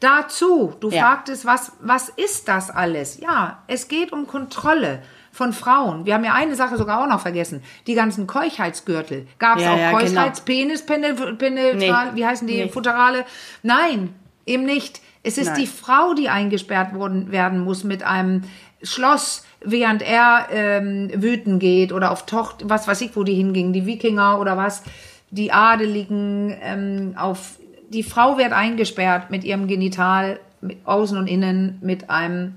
[0.00, 1.02] Dazu, du Ja.
[1.02, 3.20] fragtest, was, was ist das alles?
[3.20, 6.06] Ja, es geht um Kontrolle von Frauen.
[6.06, 7.62] Wir haben ja eine Sache sogar auch noch vergessen.
[7.86, 9.28] Die ganzen Keuchheitsgürtel.
[9.38, 9.98] Gab es Ja, auch ja, genau.
[10.00, 12.16] Keuchheitspenis, Penetral, Penetral, Nee.
[12.16, 12.68] wie heißen die, Nee.
[12.70, 13.24] Futterale?
[13.62, 14.14] Nein,
[14.46, 15.00] eben nicht.
[15.22, 15.60] Es ist Nein.
[15.60, 18.42] die Frau, die eingesperrt worden, werden muss mit einem
[18.82, 23.72] Schloss, während er ähm, wüten geht oder auf Tocht, was weiß ich, wo die hingingen,
[23.72, 24.82] die Wikinger oder was,
[25.30, 27.58] die Adeligen, ähm, auf
[27.90, 32.54] die Frau wird eingesperrt mit ihrem Genital, mit außen und innen, mit einem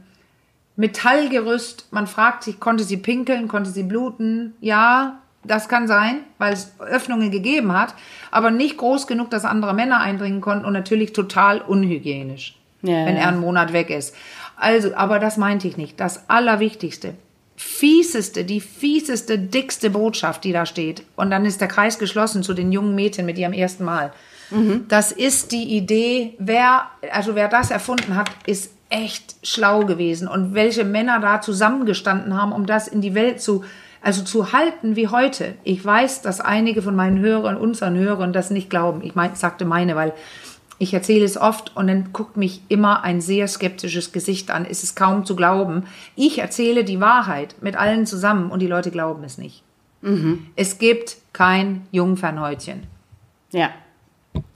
[0.75, 1.87] Metallgerüst.
[1.91, 4.53] Man fragt sich, konnte sie pinkeln, konnte sie bluten?
[4.59, 7.93] Ja, das kann sein, weil es Öffnungen gegeben hat,
[8.31, 13.15] aber nicht groß genug, dass andere Männer eindringen konnten und natürlich total unhygienisch, Ja, wenn
[13.15, 13.23] ja.
[13.23, 14.15] er einen Monat weg ist.
[14.63, 15.99] Also, aber das meinte ich nicht.
[15.99, 17.13] Das Allerwichtigste,
[17.55, 21.03] fieseste, die fieseste, dickste Botschaft, die da steht.
[21.15, 24.11] Und dann ist der Kreis geschlossen zu den jungen Mädchen mit ihrem ersten Mal.
[24.87, 30.27] Das ist die Idee, wer, also wer das erfunden hat, ist echt schlau gewesen.
[30.27, 33.63] Und welche Männer da zusammengestanden haben, um das in die Welt zu
[34.05, 35.55] Also zu halten wie heute.
[35.63, 39.01] Ich weiß, dass einige von meinen Hörern, unseren Hörern das nicht glauben.
[39.01, 40.11] Ich mein, sagte meine, weil
[40.79, 44.65] ich erzähle es oft und dann guckt mich immer ein sehr skeptisches Gesicht an.
[44.65, 45.85] Es ist kaum zu glauben.
[46.15, 49.63] Ich erzähle die Wahrheit mit allen zusammen und die Leute glauben es nicht.
[50.01, 50.47] Mhm.
[50.55, 52.87] Es gibt kein Jungfernhäutchen.
[53.51, 53.69] Ja.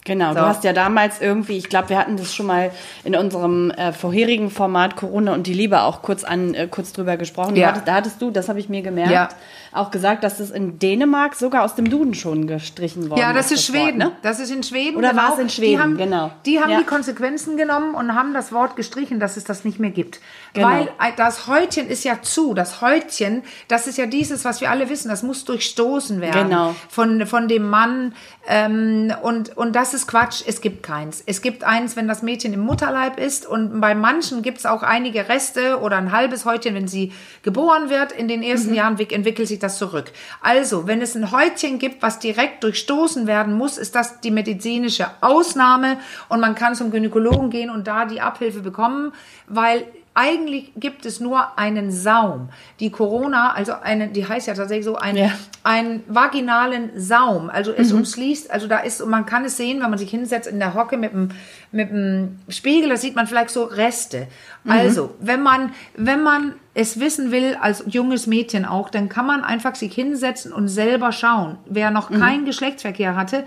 [0.07, 0.35] Genau, so.
[0.35, 2.71] du hast ja damals irgendwie, ich glaube, wir hatten das schon mal
[3.03, 7.17] in unserem äh, vorherigen Format Corona und die Liebe auch kurz an äh, kurz drüber
[7.17, 7.57] gesprochen.
[7.57, 7.67] Ja.
[7.67, 9.27] Hattest, da hattest du, das habe ich mir gemerkt, ja.
[9.73, 13.25] auch gesagt, dass das in Dänemark sogar aus dem Duden schon gestrichen worden ist.
[13.25, 13.99] Ja, das ist, das Schweden.
[13.99, 14.17] Wort, ne?
[14.21, 14.95] Das ist in Schweden.
[14.95, 15.21] Oder genau.
[15.23, 15.71] war es in Schweden?
[15.71, 16.31] Die haben, genau.
[16.45, 16.79] Die haben ja.
[16.79, 20.21] die Konsequenzen genommen und haben das Wort gestrichen, dass es das nicht mehr gibt.
[20.53, 20.69] Genau.
[20.69, 22.53] Weil äh, das Häutchen ist ja zu.
[22.53, 26.47] Das Häutchen, das ist ja dieses, was wir alle wissen, das muss durchstoßen werden.
[26.47, 26.75] Genau.
[26.87, 28.13] Von, von dem Mann.
[28.47, 30.43] Ähm, und, und das ist Quatsch.
[30.45, 31.23] Es gibt keins.
[31.25, 33.45] Es gibt eins, wenn das Mädchen im Mutterleib ist.
[33.45, 37.89] Und bei manchen gibt es auch einige Reste oder ein halbes Häutchen, wenn sie geboren
[37.89, 38.11] wird.
[38.11, 38.75] In den ersten mhm.
[38.75, 40.11] Jahren entwickelt sich das zurück.
[40.41, 45.07] Also, wenn es ein Häutchen gibt, was direkt durchstoßen werden muss, ist das die medizinische
[45.21, 45.97] Ausnahme.
[46.29, 49.13] Und man kann zum Gynäkologen gehen und da die Abhilfe bekommen,
[49.47, 49.85] weil
[50.17, 52.49] eigentlich gibt es nur einen Saum.
[52.79, 55.29] Die Corona, also eine, die heißt ja tatsächlich so, ein, ja.
[55.61, 57.51] einen vaginalen Saum.
[57.51, 57.99] Also es mhm.
[57.99, 60.73] umschließt, also da ist, und man kann es sehen, wenn man sich hinsetzt in der
[60.73, 61.29] Hocke mit dem,
[61.71, 64.27] mit dem Spiegel, da sieht man vielleicht so Reste.
[64.63, 64.71] Mhm.
[64.71, 69.43] Also, wenn man, wenn man es wissen will, als junges Mädchen auch, dann kann man
[69.43, 71.59] einfach sich hinsetzen und selber schauen.
[71.67, 72.19] Wer noch mhm.
[72.19, 73.43] keinen Geschlechtsverkehr hatte,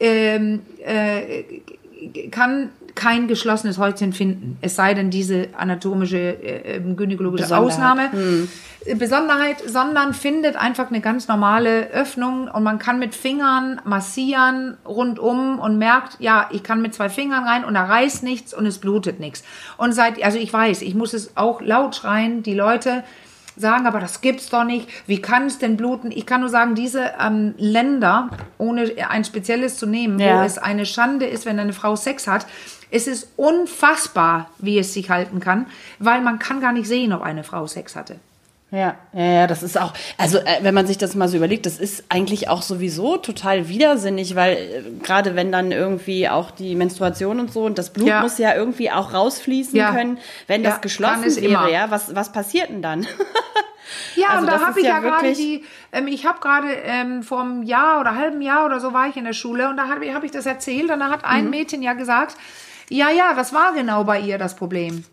[0.00, 1.44] ähm, äh,
[2.30, 4.58] kann kein geschlossenes Häutchen finden.
[4.60, 7.72] Es sei denn diese anatomische, äh, ähm, gynäkologische Besonderheit.
[7.72, 8.12] Ausnahme.
[8.12, 8.48] Hm.
[8.98, 15.58] Besonderheit, sondern findet einfach eine ganz normale Öffnung und man kann mit Fingern massieren rundum
[15.58, 18.78] und merkt, ja, ich kann mit zwei Fingern rein und da reißt nichts und es
[18.78, 19.44] blutet nichts.
[19.76, 23.04] Und seit, also ich weiß, ich muss es auch laut schreien, die Leute,
[23.60, 24.88] sagen, aber das gibt's doch nicht.
[25.06, 26.10] Wie kann es denn bluten?
[26.10, 30.40] Ich kann nur sagen, diese ähm, Länder, ohne ein spezielles zu nehmen, ja.
[30.40, 32.46] wo es eine Schande ist, wenn eine Frau Sex hat,
[32.90, 35.66] es ist unfassbar, wie es sich halten kann,
[35.98, 38.16] weil man kann gar nicht sehen, ob eine Frau Sex hatte.
[38.72, 41.66] Ja, ja, ja, das ist auch, also äh, wenn man sich das mal so überlegt,
[41.66, 46.76] das ist eigentlich auch sowieso total widersinnig, weil äh, gerade wenn dann irgendwie auch die
[46.76, 48.20] Menstruation und so und das Blut ja.
[48.20, 49.92] muss ja irgendwie auch rausfließen ja.
[49.92, 51.68] können, wenn das geschlossen wäre, immer.
[51.68, 53.06] ja, was, was passiert denn dann?
[54.14, 57.40] Ja, also und da habe ich ja, gerade die, ähm, ich habe gerade ähm, vor
[57.40, 60.14] einem Jahr oder halben Jahr oder so war ich in der Schule und da habe
[60.14, 61.50] hab ich das erzählt und da hat ein mhm.
[61.50, 62.36] Mädchen ja gesagt,
[62.88, 65.04] ja, ja, das war genau bei ihr das Problem.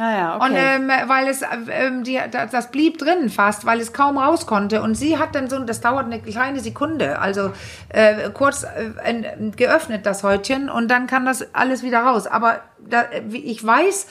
[0.00, 0.46] Ah ja, okay.
[0.46, 4.80] Und ähm, weil es, ähm, die, das blieb drin fast, weil es kaum raus konnte.
[4.80, 7.52] Und sie hat dann so, das dauert eine kleine Sekunde, also
[7.90, 12.26] äh, kurz äh, geöffnet das Häutchen und dann kann das alles wieder raus.
[12.26, 14.06] Aber da, ich weiß,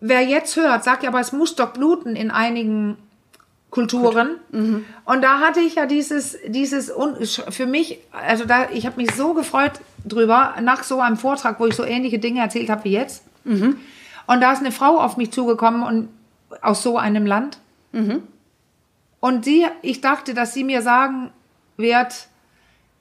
[0.00, 2.96] wer jetzt hört, sagt ja, aber es muss doch bluten in einigen
[3.68, 4.36] Kulturen.
[4.50, 4.86] Mhm.
[5.04, 6.90] Und da hatte ich ja dieses, dieses
[7.50, 9.72] für mich, also da, ich habe mich so gefreut
[10.06, 13.24] drüber, nach so einem Vortrag, wo ich so ähnliche Dinge erzählt habe wie jetzt.
[13.44, 13.76] Mhm.
[14.26, 16.08] Und da ist eine Frau auf mich zugekommen und
[16.62, 17.58] aus so einem Land.
[17.92, 18.22] Mhm.
[19.20, 21.30] Und sie, ich dachte, dass sie mir sagen
[21.76, 22.28] wird,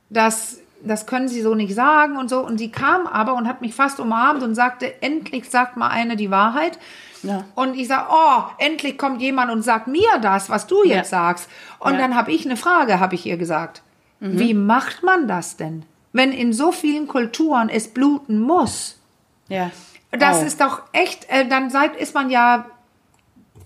[0.09, 2.45] dass das können sie so nicht sagen und so.
[2.45, 6.15] Und sie kam aber und hat mich fast umarmt und sagte, endlich sagt mal eine
[6.15, 6.77] die Wahrheit.
[7.23, 7.45] Ja.
[7.55, 11.17] Und ich sage, oh, endlich kommt jemand und sagt mir das, was du jetzt ja.
[11.17, 11.49] sagst.
[11.79, 11.99] Und ja.
[11.99, 13.81] dann habe ich eine Frage, habe ich ihr gesagt.
[14.19, 14.39] Mhm.
[14.39, 15.83] Wie macht man das denn,
[16.13, 18.99] wenn in so vielen Kulturen es bluten muss?
[19.47, 19.71] Ja.
[20.11, 20.45] Das oh.
[20.45, 22.65] ist doch echt, äh, dann seid, ist man ja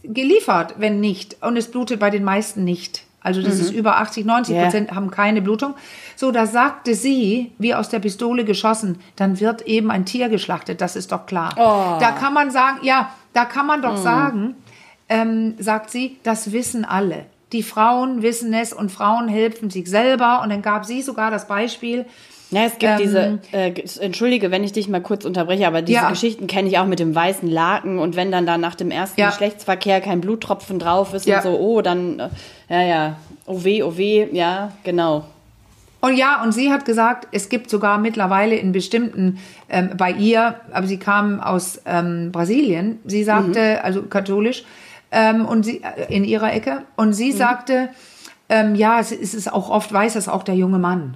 [0.03, 1.41] geliefert, wenn nicht.
[1.43, 3.03] Und es blutet bei den meisten nicht.
[3.21, 3.61] Also das mhm.
[3.61, 4.63] ist über 80, 90 yeah.
[4.63, 5.73] Prozent haben keine Blutung.
[6.15, 10.79] So, da sagte sie, wie aus der Pistole geschossen, dann wird eben ein Tier geschlachtet,
[10.81, 11.53] das ist doch klar.
[11.57, 11.99] Oh.
[11.99, 14.03] Da kann man sagen, ja, da kann man doch mhm.
[14.03, 14.55] sagen,
[15.09, 17.25] ähm, sagt sie, das wissen alle.
[17.51, 20.41] Die Frauen wissen es und Frauen helfen sich selber.
[20.43, 22.05] Und dann gab sie sogar das Beispiel,
[22.51, 25.99] ja, es gibt ähm, diese, äh, entschuldige, wenn ich dich mal kurz unterbreche, aber diese
[25.99, 26.09] ja.
[26.09, 29.21] Geschichten kenne ich auch mit dem weißen Laken und wenn dann da nach dem ersten
[29.21, 29.29] ja.
[29.29, 31.37] Geschlechtsverkehr kein Bluttropfen drauf ist ja.
[31.37, 32.29] und so, oh, dann, äh,
[32.69, 35.25] ja, ja, oh weh, oh weh, ja, genau.
[36.01, 40.55] Und ja, und sie hat gesagt, es gibt sogar mittlerweile in bestimmten, ähm, bei ihr,
[40.71, 43.79] aber sie kam aus ähm, Brasilien, sie sagte, mhm.
[43.83, 44.63] also katholisch,
[45.11, 47.37] ähm, und sie äh, in ihrer Ecke, und sie mhm.
[47.37, 47.89] sagte,
[48.47, 51.15] ähm, ja, es ist auch oft weiß das auch der junge Mann.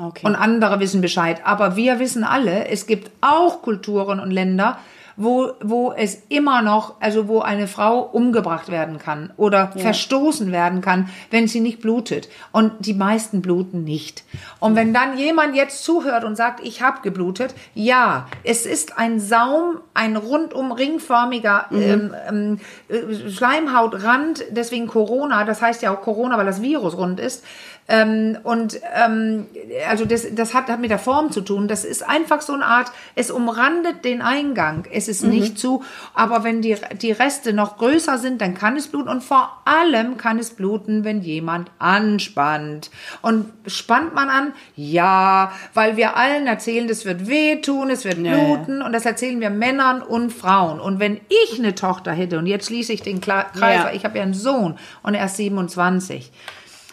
[0.00, 0.26] Okay.
[0.26, 1.40] Und andere wissen Bescheid.
[1.44, 4.78] Aber wir wissen alle, es gibt auch Kulturen und Länder,
[5.18, 10.80] wo, wo es immer noch, also wo eine Frau umgebracht werden kann oder verstoßen werden
[10.80, 12.28] kann, wenn sie nicht blutet.
[12.52, 14.22] Und die meisten bluten nicht.
[14.60, 19.18] Und wenn dann jemand jetzt zuhört und sagt, ich habe geblutet, ja, es ist ein
[19.18, 26.38] Saum, ein rundum ringförmiger ähm, ähm, äh, Schleimhautrand, deswegen Corona, das heißt ja auch Corona,
[26.38, 27.44] weil das Virus rund ist.
[27.90, 29.46] Ähm, und ähm,
[29.88, 31.68] also das, das hat, hat mit der Form zu tun.
[31.68, 34.86] Das ist einfach so eine Art, es umrandet den Eingang.
[34.92, 38.88] Es ist nicht zu, aber wenn die, die Reste noch größer sind, dann kann es
[38.88, 39.08] bluten.
[39.08, 42.90] Und vor allem kann es bluten, wenn jemand anspannt.
[43.22, 44.52] Und spannt man an?
[44.76, 48.36] Ja, weil wir allen erzählen, das wird wehtun, es wird ja.
[48.36, 48.82] bluten.
[48.82, 50.78] Und das erzählen wir Männern und Frauen.
[50.78, 53.90] Und wenn ich eine Tochter hätte, und jetzt schließe ich den Kreis, Ja.
[53.92, 56.30] ich habe ja einen Sohn und er ist 27.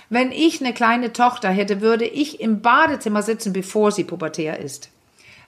[0.09, 4.89] Wenn ich eine kleine Tochter hätte, würde ich im Badezimmer sitzen, bevor sie pubertär ist.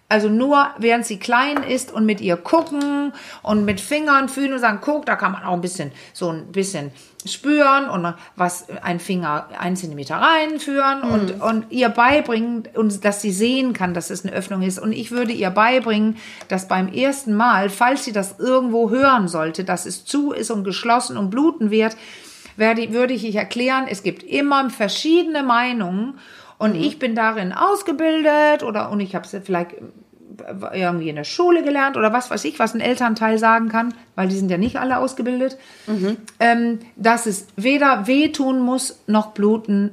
[0.10, 3.12] Also nur während sie klein ist und mit ihr gucken
[3.44, 6.54] und mit Fingern fühlen und sagen, guck, da kann man auch ein bisschen, so ein
[6.54, 6.92] bisschen
[7.26, 13.34] spüren und was ein Finger ein Zentimeter reinführen und, und ihr beibringen, und dass sie
[13.34, 14.80] sehen kann, dass es eine Öffnung ist.
[14.80, 16.16] Und ich würde ihr beibringen,
[16.48, 20.64] dass beim ersten Mal, falls sie das irgendwo hören sollte, dass es zu ist und
[20.64, 21.98] geschlossen und bluten wird,
[22.58, 26.20] werde, würde ich erklären, es gibt immer verschiedene Meinungen
[26.58, 29.76] und ich bin darin ausgebildet oder und ich habe es vielleicht
[30.74, 34.28] irgendwie in der Schule gelernt oder was weiß ich, was ein Elternteil sagen kann, weil
[34.28, 35.58] die sind ja nicht alle ausgebildet,
[36.40, 39.92] ähm, dass es weder wehtun muss noch bluten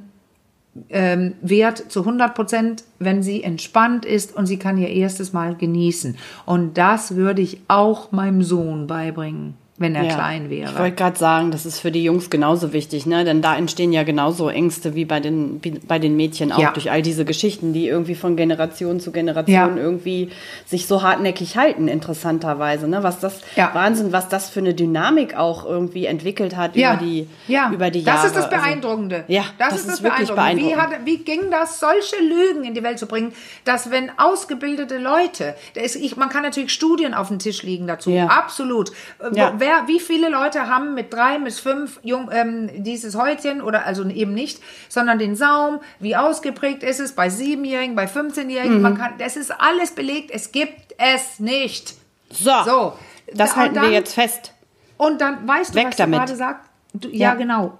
[0.89, 5.55] ähm, wird zu 100 Prozent, wenn sie entspannt ist und sie kann ihr erstes Mal
[5.55, 6.17] genießen.
[6.45, 10.71] Und das würde ich auch meinem Sohn beibringen, wenn er klein wäre.
[10.71, 13.25] Ich wollte gerade sagen, das ist für die Jungs genauso wichtig, ne?
[13.25, 16.71] Denn da entstehen ja genauso Ängste wie bei den, wie bei den Mädchen auch Ja.
[16.71, 19.83] durch all diese Geschichten, die irgendwie von Generation zu Generation Ja.
[19.83, 20.29] irgendwie
[20.65, 22.87] sich so hartnäckig halten, interessanterweise.
[22.87, 23.03] Ne?
[23.03, 23.71] Was das Ja.
[23.73, 26.93] Wahnsinn, was das für eine Dynamik auch irgendwie entwickelt hat ja.
[26.93, 27.69] über die ja.
[27.71, 28.17] über die Jahre.
[28.19, 29.25] Das ist das Also- Beeindruckende.
[29.27, 30.61] Ja, das, das ist das wirklich Beeindruckende.
[30.63, 30.99] Wie, beeindruckend.
[30.99, 33.33] hat, wie ging das, solche Lügen in die Welt zu bringen,
[33.65, 38.11] dass wenn ausgebildete Leute, ist, ich, man kann natürlich Studien auf dem Tisch liegen dazu,
[38.11, 38.27] Ja.
[38.27, 38.91] absolut.
[39.19, 39.53] Äh, Ja.
[39.65, 44.07] Wer, wie viele Leute haben mit drei bis fünf Jung, ähm, dieses Häutchen oder also
[44.07, 48.81] eben nicht, sondern den Saum, wie ausgeprägt ist es bei Siebenjährigen, bei 15-Jährigen, Mhm.
[48.83, 51.95] man kann, das ist alles belegt, es gibt es nicht.
[52.29, 52.93] So, So.
[53.33, 54.53] das Und halten dann- wir jetzt fest.
[54.97, 56.15] Und dann weißt du, Weg was damit.
[56.19, 56.69] du gerade sagst?
[56.93, 57.17] Du, ja.
[57.29, 57.33] Ja.
[57.33, 57.77] genau.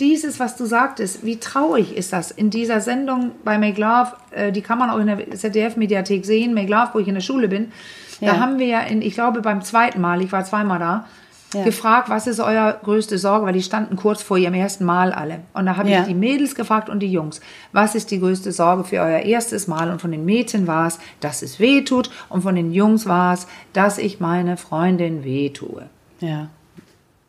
[0.00, 4.52] Dieses, was du sagtest, wie traurig ist das in dieser Sendung bei Make Love, äh,
[4.52, 7.48] die kann man auch in der ZDF-Mediathek sehen, Make Love, wo ich in der Schule
[7.48, 7.72] bin.
[8.20, 8.40] Da Ja.
[8.40, 11.06] haben wir ja, in, ich glaube beim zweiten Mal, ich war zweimal da,
[11.54, 11.64] Ja.
[11.64, 15.40] gefragt, was ist euer größte Sorge, weil die standen kurz vor ihrem ersten Mal alle.
[15.54, 16.00] Und da habe Ja.
[16.00, 17.40] ich die Mädels gefragt und die Jungs,
[17.72, 19.90] was ist die größte Sorge für euer erstes Mal?
[19.90, 23.32] Und von den Mädchen war es, dass es weh tut und von den Jungs war
[23.32, 25.86] es, dass ich meine Freundin weh tue.
[26.20, 26.48] Ja.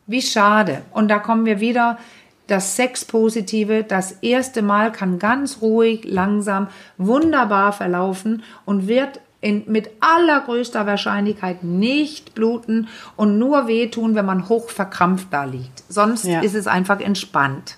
[0.06, 0.82] Wie schade.
[0.92, 1.96] Und da kommen wir wieder,
[2.50, 9.90] das Sexpositive, das erste Mal kann ganz ruhig, langsam, wunderbar verlaufen und wird in, mit
[10.00, 15.82] allergrößter Wahrscheinlichkeit nicht bluten und nur wehtun, wenn man hoch verkrampft da liegt.
[15.88, 16.40] Sonst Ja.
[16.40, 17.76] ist es einfach entspannt.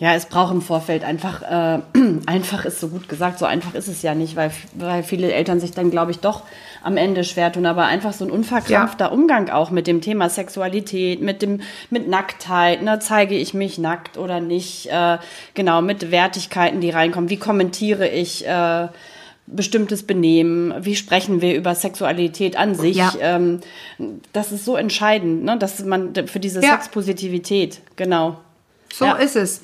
[0.00, 1.80] Ja, es braucht im Vorfeld einfach, äh,
[2.26, 5.60] einfach ist so gut gesagt, so einfach ist es ja nicht, weil, weil viele Eltern
[5.60, 6.42] sich dann, glaube ich, doch
[6.82, 11.20] am Ende schwer tun, aber einfach so ein unverkrampfter Umgang auch mit dem Thema Sexualität,
[11.20, 11.60] mit dem,
[11.90, 15.18] mit Nacktheit, ne, zeige ich mich nackt oder nicht, äh,
[15.52, 18.88] genau, mit Wertigkeiten, die reinkommen, wie kommentiere ich, äh,
[19.46, 23.12] bestimmtes Benehmen, wie sprechen wir über Sexualität an sich, Ja.
[23.20, 23.60] ähm,
[24.32, 26.70] das ist so entscheidend, ne, dass man für diese Ja.
[26.70, 28.38] Sexpositivität, genau.
[28.94, 29.12] So Ja.
[29.16, 29.60] ist es.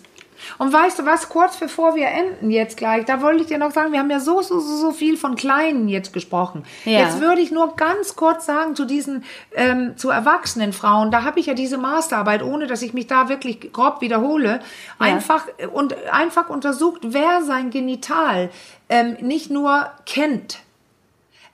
[0.58, 3.72] Und weißt du was, kurz bevor wir enden jetzt gleich, da wollte ich dir noch
[3.72, 6.64] sagen, wir haben ja so, so, so, so viel von Kleinen jetzt gesprochen.
[6.84, 7.00] Ja.
[7.00, 11.40] Jetzt würde ich nur ganz kurz sagen zu diesen, ähm, zu erwachsenen Frauen, da habe
[11.40, 14.60] ich ja diese Masterarbeit, ohne dass ich mich da wirklich grob wiederhole,
[14.98, 18.50] einfach, und einfach untersucht, wer sein Genital
[18.88, 20.60] ähm, nicht nur kennt,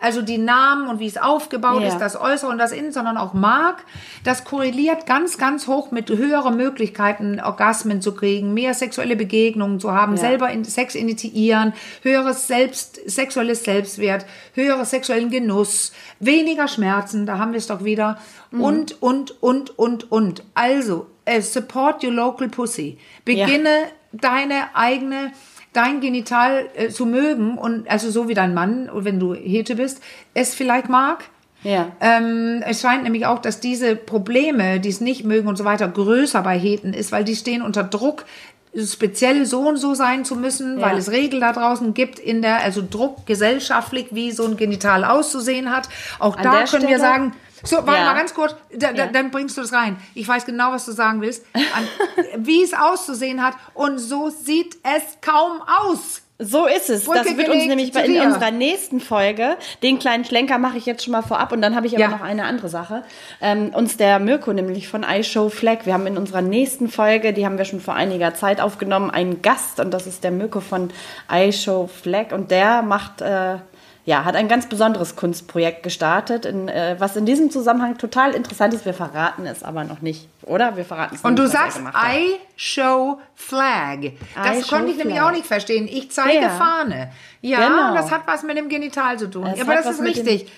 [0.03, 1.88] also die Namen und wie es aufgebaut Ja.
[1.88, 3.85] ist, das Äußere und das Innen, sondern auch mag.
[4.25, 9.93] Das korreliert ganz, ganz hoch mit höheren Möglichkeiten, Orgasmen zu kriegen, mehr sexuelle Begegnungen zu
[9.93, 10.21] haben, Ja.
[10.21, 17.59] selber Sex initiieren, höheres Selbst, sexuelles Selbstwert, höheres sexuellen Genuss, weniger Schmerzen, da haben wir
[17.59, 18.19] es doch wieder.
[18.51, 20.43] Und, und, und, und, und.
[20.55, 22.99] Also, äh, support your local pussy.
[23.25, 23.71] Beginne
[24.12, 25.33] deine eigene
[25.73, 30.03] dein Genital äh, zu mögen und also so wie dein Mann, wenn du Hete bist,
[30.35, 31.25] es vielleicht mag.
[31.65, 31.92] Ja.
[32.01, 35.87] Ähm, es scheint nämlich auch, dass diese Probleme, die es nicht mögen und so weiter,
[35.88, 38.25] größer bei Heten ist, weil die stehen unter Druck,
[38.85, 40.87] speziell so und so sein zu müssen, Ja.
[40.87, 45.05] weil es Regeln da draußen gibt in der, also Druck gesellschaftlich, wie so ein Genital
[45.05, 45.88] auszusehen hat.
[46.19, 47.33] Auch An da können wir Stelle- sagen,
[47.65, 48.04] so, warte Ja.
[48.06, 49.06] mal ganz kurz, da, da, Ja.
[49.06, 49.96] dann bringst du das rein.
[50.15, 51.44] Ich weiß genau, was du sagen willst.
[51.54, 51.88] An,
[52.44, 56.23] wie es auszusehen hat und so sieht es kaum aus.
[56.44, 57.04] So ist es.
[57.04, 58.23] Brücke das wird uns nämlich bei- in dir.
[58.25, 61.87] unserer nächsten Folge, den kleinen Schlenker mache ich jetzt schon mal vorab und dann habe
[61.87, 62.08] ich aber Ja.
[62.08, 63.04] noch eine andere Sache.
[63.40, 67.46] Ähm, uns der Mirko nämlich von iShow Flag, wir haben in unserer nächsten Folge, die
[67.46, 70.90] haben wir schon vor einiger Zeit aufgenommen, einen Gast und das ist der Mirko von
[71.31, 73.58] iShow Flag und der macht, äh,
[74.05, 78.75] ja, hat ein ganz besonderes Kunstprojekt gestartet, in, äh, was in diesem Zusammenhang total interessant
[78.75, 78.85] ist.
[78.85, 80.77] Wir verraten es aber noch nicht, oder?
[80.77, 81.79] Wir verraten es Und nicht, du sagst.
[81.79, 83.98] I show flag.
[84.35, 85.29] Das I konnte ich nämlich flag.
[85.29, 85.87] auch nicht verstehen.
[85.88, 86.48] Ich zeige Ja.
[86.50, 87.11] Fahne.
[87.42, 87.94] Ja, Genau.
[87.94, 89.46] das hat was mit dem Genital zu tun.
[89.46, 90.50] Es aber das ist richtig.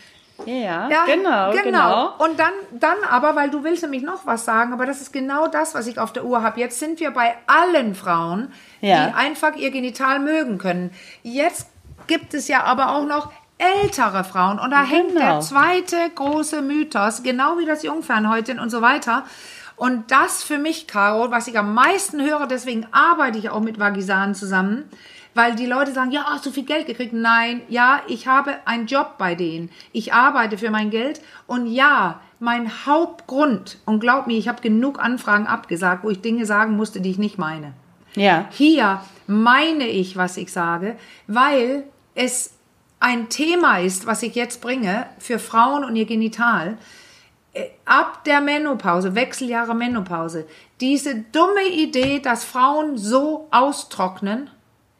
[0.46, 2.14] Ja, Ja, genau, genau.
[2.18, 5.46] Und dann, dann aber, weil du willst nämlich noch was sagen, aber das ist genau
[5.46, 6.58] das, was ich auf der Uhr habe.
[6.58, 9.06] Jetzt sind wir bei allen Frauen, Ja.
[9.08, 10.90] die einfach ihr Genital mögen können.
[11.22, 11.68] Jetzt
[12.06, 15.20] gibt es ja aber auch noch ältere Frauen und da hängt Genau.
[15.20, 19.24] der zweite große Mythos, genau wie das Jungfernhäutchen und so weiter.
[19.76, 23.78] Und das für mich, Caro, was ich am meisten höre, deswegen arbeite ich auch mit
[23.80, 24.84] Vagisanen zusammen,
[25.34, 27.12] weil die Leute sagen, ja, hast du viel Geld gekriegt?
[27.12, 29.70] Nein, ja, ich habe einen Job bei denen.
[29.92, 35.02] Ich arbeite für mein Geld und ja, mein Hauptgrund, und glaub mir, ich habe genug
[35.02, 37.72] Anfragen abgesagt, wo ich Dinge sagen musste, die ich nicht meine.
[38.14, 38.44] Ja.
[38.50, 40.96] Hier meine ich, was ich sage,
[41.26, 41.84] weil
[42.14, 42.54] es
[43.00, 46.78] ein Thema ist, was ich jetzt bringe für Frauen und ihr Genital.
[47.52, 50.46] Äh, Ab der Menopause, Wechseljahre Menopause,
[50.80, 54.50] diese dumme Idee, dass Frauen so austrocknen,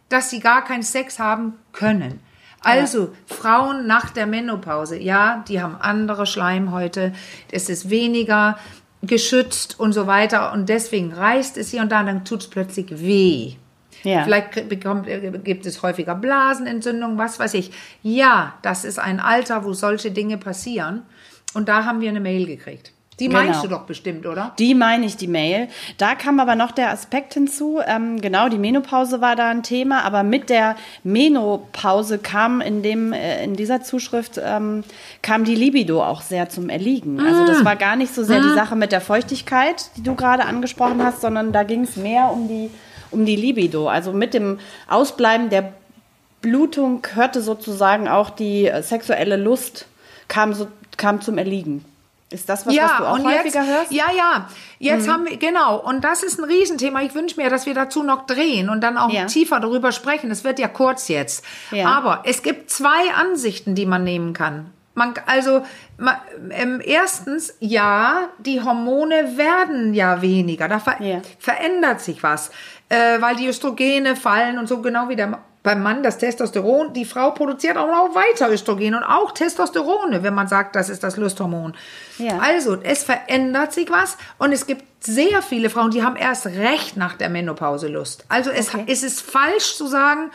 [0.09, 2.21] dass sie gar keinen Sex haben können.
[2.61, 7.13] Also Frauen nach der Menopause, ja, die haben andere Schleimhäute,
[7.53, 8.59] es ist weniger
[9.03, 12.49] geschützt und so weiter und deswegen reißt es hier und da, und dann tut es
[12.49, 13.57] plötzlich weh.
[14.05, 14.23] Ja.
[14.25, 17.73] Vielleicht bekommt, äh, gibt es häufiger Blasenentzündung, was weiß ich.
[18.03, 21.03] Ja, das ist ein Alter, wo solche Dinge passieren.
[21.55, 22.93] Und da haben wir eine Mail gekriegt.
[23.21, 23.39] Die Genau.
[23.39, 24.55] meinst du doch bestimmt, oder?
[24.59, 25.69] Die meine ich, die Mail.
[25.99, 30.05] Da kam aber noch der Aspekt hinzu, ähm, genau, die Menopause war da ein Thema,
[30.05, 30.75] aber mit der
[31.05, 34.83] Menopause kam in, dem, äh, in dieser Zuschrift, ähm,
[35.23, 37.21] kam die Libido auch sehr zum Erliegen.
[37.21, 40.45] Also das war gar nicht so sehr die Sache mit der Feuchtigkeit, die du gerade
[40.45, 42.69] angesprochen hast, sondern da ging es mehr um die,
[43.15, 43.89] um die Libido.
[43.89, 44.59] Also mit dem
[44.89, 45.73] Ausbleiben der
[46.43, 49.87] Blutung hörte sozusagen auch die sexuelle Lust,
[50.29, 51.85] kam, so, kam zum Erliegen.
[52.31, 53.91] Ist das was, was du auch häufiger jetzt, hörst?
[53.93, 53.97] Mhm.
[53.97, 54.49] Ja, ja.
[54.81, 55.79] Jetzt haben wir, genau.
[55.79, 57.01] Und das ist ein Riesenthema.
[57.03, 59.27] Ich wünsche mir, dass wir dazu noch drehen und dann auch Ja.
[59.27, 60.31] tiefer darüber sprechen.
[60.31, 61.45] Es wird ja kurz jetzt.
[61.71, 61.87] Ja.
[61.89, 64.71] Aber es gibt zwei Ansichten, die man nehmen kann.
[64.97, 65.65] Man, also,
[65.99, 70.69] ma, ähm, erstens, ja, die Hormone werden ja weniger.
[70.69, 71.21] Da ver Ja.
[71.39, 72.51] verändert sich was,
[72.89, 76.93] äh, weil die Östrogene fallen und so genau wie der, beim Mann das Testosteron.
[76.93, 81.03] Die Frau produziert auch noch weiter Östrogen und auch Testosterone, wenn man sagt, das ist
[81.03, 81.75] das Lusthormon.
[82.19, 82.39] Ja.
[82.39, 86.97] Also, es verändert sich was und es gibt sehr viele Frauen, die haben erst recht
[86.97, 88.25] nach der Menopause Lust.
[88.29, 88.85] Also, es, Okay.
[88.89, 90.31] es ist falsch zu sagen,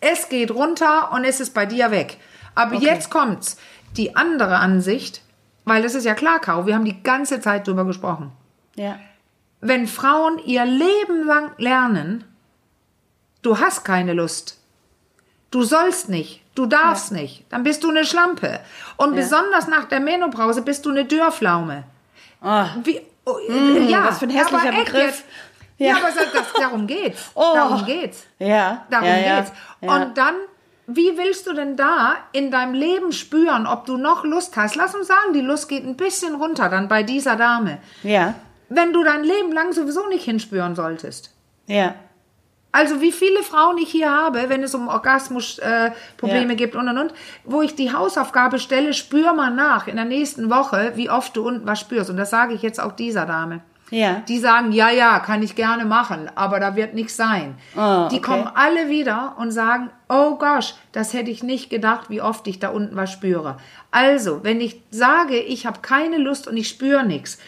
[0.00, 2.18] es geht runter und es ist bei dir weg.
[2.54, 3.56] Aber jetzt kommt's.
[3.96, 5.22] Die andere Ansicht,
[5.64, 8.32] weil das ist ja klar, Caro, wir haben die ganze Zeit drüber gesprochen.
[8.76, 8.98] Ja.
[9.66, 12.24] Wenn Frauen ihr Leben lang lernen,
[13.40, 14.58] du hast keine Lust,
[15.50, 18.60] du sollst nicht, du darfst nicht, dann bist du eine Schlampe.
[18.98, 21.84] Und besonders nach der Menopause bist du eine Dörrflaume.
[22.42, 22.64] Oh.
[22.82, 25.24] Wie, oh, äh, ja, was für ein hässlicher Begriff.
[25.78, 25.96] Ja, Ja.
[25.96, 27.30] aber das, das, darum geht's.
[27.34, 27.52] Oh.
[27.54, 28.24] Darum geht's.
[28.38, 28.84] Ja.
[28.90, 29.40] Darum ja, ja.
[29.40, 29.52] geht's.
[29.80, 29.94] Ja.
[29.96, 30.34] Und dann,
[30.88, 34.76] wie willst du denn da in deinem Leben spüren, ob du noch Lust hast?
[34.76, 37.78] Lass uns sagen, die Lust geht ein bisschen runter dann bei dieser Dame.
[38.02, 38.34] ja.
[38.68, 41.34] Wenn du dein Leben lang sowieso nicht hinspüren solltest.
[41.66, 41.94] Ja.
[42.72, 46.54] Also wie viele Frauen ich hier habe, wenn es um Orgasmusprobleme äh, Ja.
[46.54, 50.50] gibt und und und, wo ich die Hausaufgabe stelle, spür mal nach in der nächsten
[50.50, 52.10] Woche, wie oft du unten was spürst.
[52.10, 53.60] Und das sage ich jetzt auch dieser Dame.
[53.90, 54.22] Ja.
[54.26, 57.54] Die sagen, ja, ja, kann ich gerne machen, aber da wird nichts sein.
[57.76, 58.24] Ah, Die okay.
[58.26, 62.58] kommen alle wieder und sagen, oh gosh, das hätte ich nicht gedacht, wie oft ich
[62.58, 63.58] da unten was spüre.
[63.92, 67.38] Also, wenn ich sage, ich habe keine Lust und ich spüre nichts,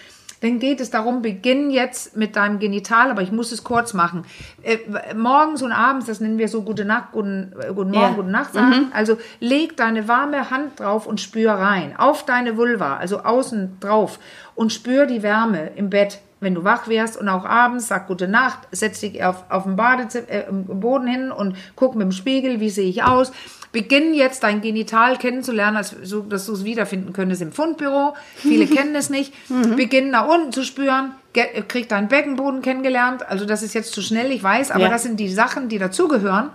[0.42, 4.24] dann geht es darum, beginn jetzt mit deinem Genital, aber ich muss es kurz machen.
[4.62, 4.78] Äh,
[5.14, 8.10] morgens und abends, das nennen wir so gute Nacht, guten, äh, guten Morgen, Ja.
[8.14, 8.88] gute Nacht sagen.
[8.92, 11.94] Also leg deine warme Hand drauf und spür rein.
[11.96, 14.18] Auf deine Vulva, also außen drauf.
[14.54, 16.18] Und spür die Wärme im Bett.
[16.38, 19.76] Wenn du wach wärst und auch abends, sag gute Nacht, setz dich auf, auf dem
[19.76, 23.32] Badezimmer, äh, im Boden hin und guck mit dem Spiegel, wie sehe ich aus.
[23.76, 28.14] Beginn jetzt dein Genital kennenzulernen, als, so, dass du es wiederfinden könntest im Fundbüro.
[28.34, 29.34] Viele kennen es nicht.
[29.76, 31.12] Beginn nach unten zu spüren,
[31.68, 33.28] krieg deinen Beckenboden kennengelernt.
[33.28, 34.88] Also das ist jetzt zu schnell, ich weiß, aber Ja.
[34.88, 36.48] das sind die Sachen, die dazugehören.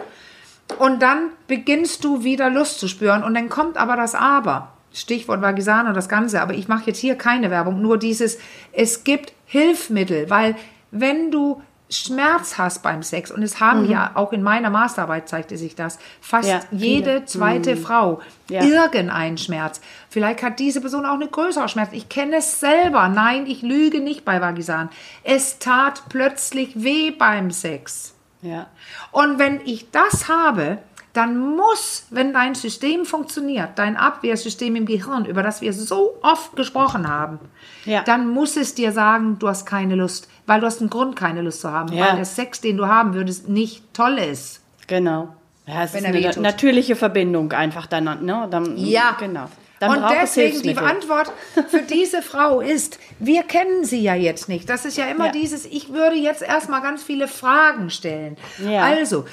[0.80, 3.22] Und dann beginnst du wieder Lust zu spüren.
[3.24, 4.70] Und dann kommt aber das Aber.
[4.92, 6.42] Stichwort Vagisana und das Ganze.
[6.42, 7.84] Aber ich mache jetzt hier keine Werbung.
[7.84, 8.40] Nur dieses,
[8.74, 10.28] es gibt Hilfsmittel.
[10.32, 10.56] Weil
[10.90, 11.62] wenn du
[11.92, 16.00] Schmerz hast beim Sex, und es haben ja, auch in meiner Masterarbeit zeigte sich das,
[16.22, 18.64] fast Ja, jede zweite Frau Ja.
[18.64, 19.82] irgendeinen Schmerz.
[20.10, 21.90] Vielleicht hat diese Person auch eine größere Schmerz.
[21.92, 23.10] Ich kenne es selber.
[23.10, 24.90] Nein, ich lüge nicht bei Vagisan.
[25.24, 28.14] Es tat plötzlich weh beim Sex.
[28.42, 28.68] Ja.
[29.12, 30.80] Und wenn ich das habe,
[31.14, 36.56] dann muss, wenn dein System funktioniert, dein Abwehrsystem im Gehirn, über das wir so oft
[36.56, 37.40] gesprochen haben,
[37.86, 38.04] Ja.
[38.04, 41.42] dann muss es dir sagen, du hast keine Lust, weil du hast einen Grund, keine
[41.42, 42.08] Lust zu haben, Ja.
[42.10, 44.62] weil der Sex, den du haben würdest, nicht toll ist.
[44.88, 45.30] Genau.
[45.68, 46.44] Ja, es Wenn ist er eine wehtut.
[46.44, 48.48] natürliche Verbindung einfach dann, ne?
[48.52, 48.76] Dann,
[49.20, 49.46] Genau.
[49.82, 50.78] Dann und deswegen die.
[50.78, 51.32] Antwort
[51.70, 54.70] für diese Frau ist, wir kennen sie ja jetzt nicht.
[54.70, 55.32] Das ist ja immer Ja.
[55.32, 58.38] dieses, ich würde jetzt erstmal ganz viele Fragen stellen.
[58.64, 58.84] Ja.
[58.84, 59.26] Also,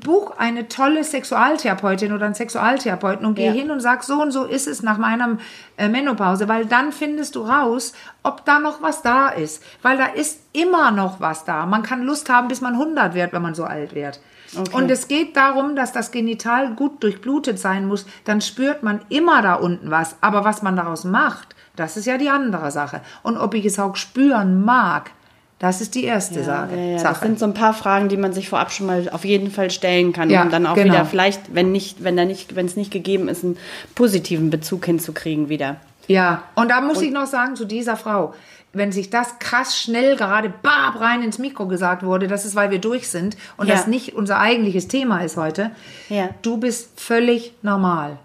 [0.00, 3.52] buch eine tolle Sexualtherapeutin oder einen Sexualtherapeuten und geh Ja.
[3.52, 5.38] hin und sag, so und so ist es nach meiner
[5.78, 9.62] äh, Menopause, weil dann findest du raus, ob da noch was da ist.
[9.80, 11.64] Weil da ist immer noch was da.
[11.64, 14.20] Man kann Lust haben, bis man 100 wird, wenn man so alt wird.
[14.56, 14.76] Okay.
[14.76, 18.06] Und es geht darum, dass das Genital gut durchblutet sein muss.
[18.24, 20.16] Dann spürt man immer da unten was.
[20.20, 23.00] Aber was man daraus macht, das ist ja die andere Sache.
[23.22, 25.10] Und ob ich es auch spüren mag,
[25.58, 26.76] das ist die erste Ja, Sache.
[26.76, 27.02] ja, ja.
[27.02, 29.70] Das sind so ein paar Fragen, die man sich vorab schon mal auf jeden Fall
[29.70, 30.92] stellen kann, Ja, um dann auch genau.
[30.92, 33.56] wieder vielleicht, wenn nicht, wenn da nicht, wenn es nicht gegeben ist, einen
[33.94, 35.76] positiven Bezug hinzukriegen wieder.
[36.08, 38.34] Ja, und da muss ich noch sagen zu dieser Frau,
[38.72, 42.70] wenn sich das krass schnell gerade bab rein ins Mikro gesagt wurde, das ist, weil
[42.70, 43.74] wir durch sind und Ja.
[43.74, 45.70] das nicht unser eigentliches Thema ist heute.
[46.08, 46.30] Ja.
[46.42, 48.18] Du bist völlig normal.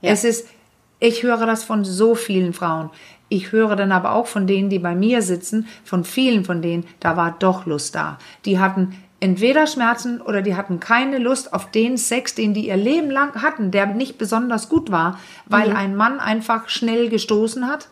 [0.00, 0.10] Ja.
[0.10, 0.48] Es ist,
[0.98, 2.90] ich höre das von so vielen Frauen.
[3.28, 6.84] Ich höre dann aber auch von denen, die bei mir sitzen, von vielen von denen,
[7.00, 8.18] da war doch Lust da.
[8.44, 12.76] Die hatten entweder Schmerzen oder die hatten keine Lust auf den Sex, den die ihr
[12.76, 15.76] Leben lang hatten, der nicht besonders gut war, weil Mhm.
[15.76, 17.88] ein Mann einfach schnell gestoßen hat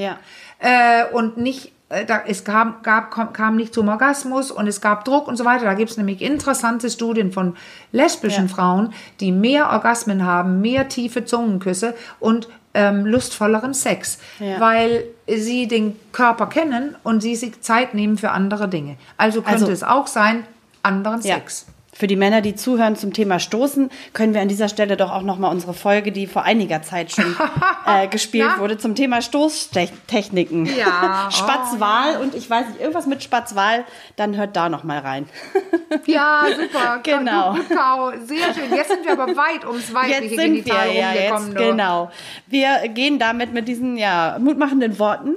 [0.00, 0.18] Ja.
[0.58, 4.80] äh, und nicht, äh, da, es kam, gab, kam, kam nicht zum Orgasmus und es
[4.80, 5.64] gab Druck und so weiter.
[5.64, 7.56] Da gibt es nämlich interessante Studien von
[7.92, 8.54] lesbischen Ja.
[8.54, 14.60] Frauen, die mehr Orgasmen haben, mehr tiefe Zungenküsse und ähm, lustvolleren Sex, Ja.
[14.60, 18.96] weil sie den Körper kennen und sie sich Zeit nehmen für andere Dinge.
[19.16, 20.44] Also könnte Also- es auch sein,
[20.82, 21.34] anderen Ja.
[21.34, 21.66] Sex.
[22.00, 25.20] Für die Männer, die zuhören zum Thema Stoßen, können wir an dieser Stelle doch auch
[25.20, 27.36] nochmal unsere Folge, die vor einiger Zeit schon
[27.86, 30.64] äh, gespielt wurde, zum Thema Stoßtechniken.
[30.64, 31.10] Ja.
[31.10, 33.84] Oh, Spatzwahl und ich weiß nicht, irgendwas mit Spatzwahl,
[34.16, 35.28] dann hört da nochmal rein.
[36.06, 37.00] Ja, super.
[37.02, 37.54] Genau.
[37.54, 37.66] Gut.
[38.26, 38.74] Sehr schön.
[38.74, 41.48] Jetzt sind wir aber weit ums weibliche Jetzt sind wir Genital ja rumgekommen.
[41.48, 42.10] jetzt, genau.
[42.46, 45.34] Wir gehen damit mit diesen ja, mutmachenden Worten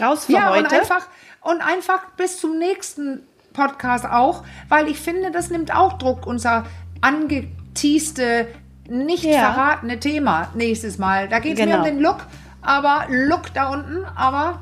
[0.00, 0.64] raus für Ja, heute.
[0.64, 1.06] und einfach,
[1.40, 6.64] und einfach bis zum nächsten Podcast auch, weil ich finde, das nimmt auch Druck, unser
[7.00, 8.48] angeteaste,
[8.88, 9.52] nicht Ja.
[9.52, 11.28] verratene Thema nächstes Mal.
[11.28, 11.76] Da geht es Genau.
[11.76, 12.18] mir um den Look,
[12.60, 14.60] aber Look da unten, aber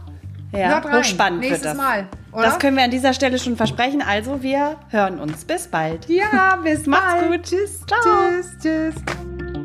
[0.52, 0.98] ja, hört rein.
[0.98, 1.76] hochspannend nächstes wird das.
[1.78, 2.06] Mal.
[2.32, 2.42] Oder?
[2.44, 4.02] Das können wir an dieser Stelle schon versprechen.
[4.06, 5.44] Also, wir hören uns.
[5.44, 6.08] Bis bald.
[6.08, 7.30] ja, bis Macht's bald.
[7.32, 7.42] gut.
[7.42, 7.80] Tschüss.
[7.86, 8.00] Ciao.
[8.02, 8.56] Tschüss.
[8.62, 9.59] Tschüss.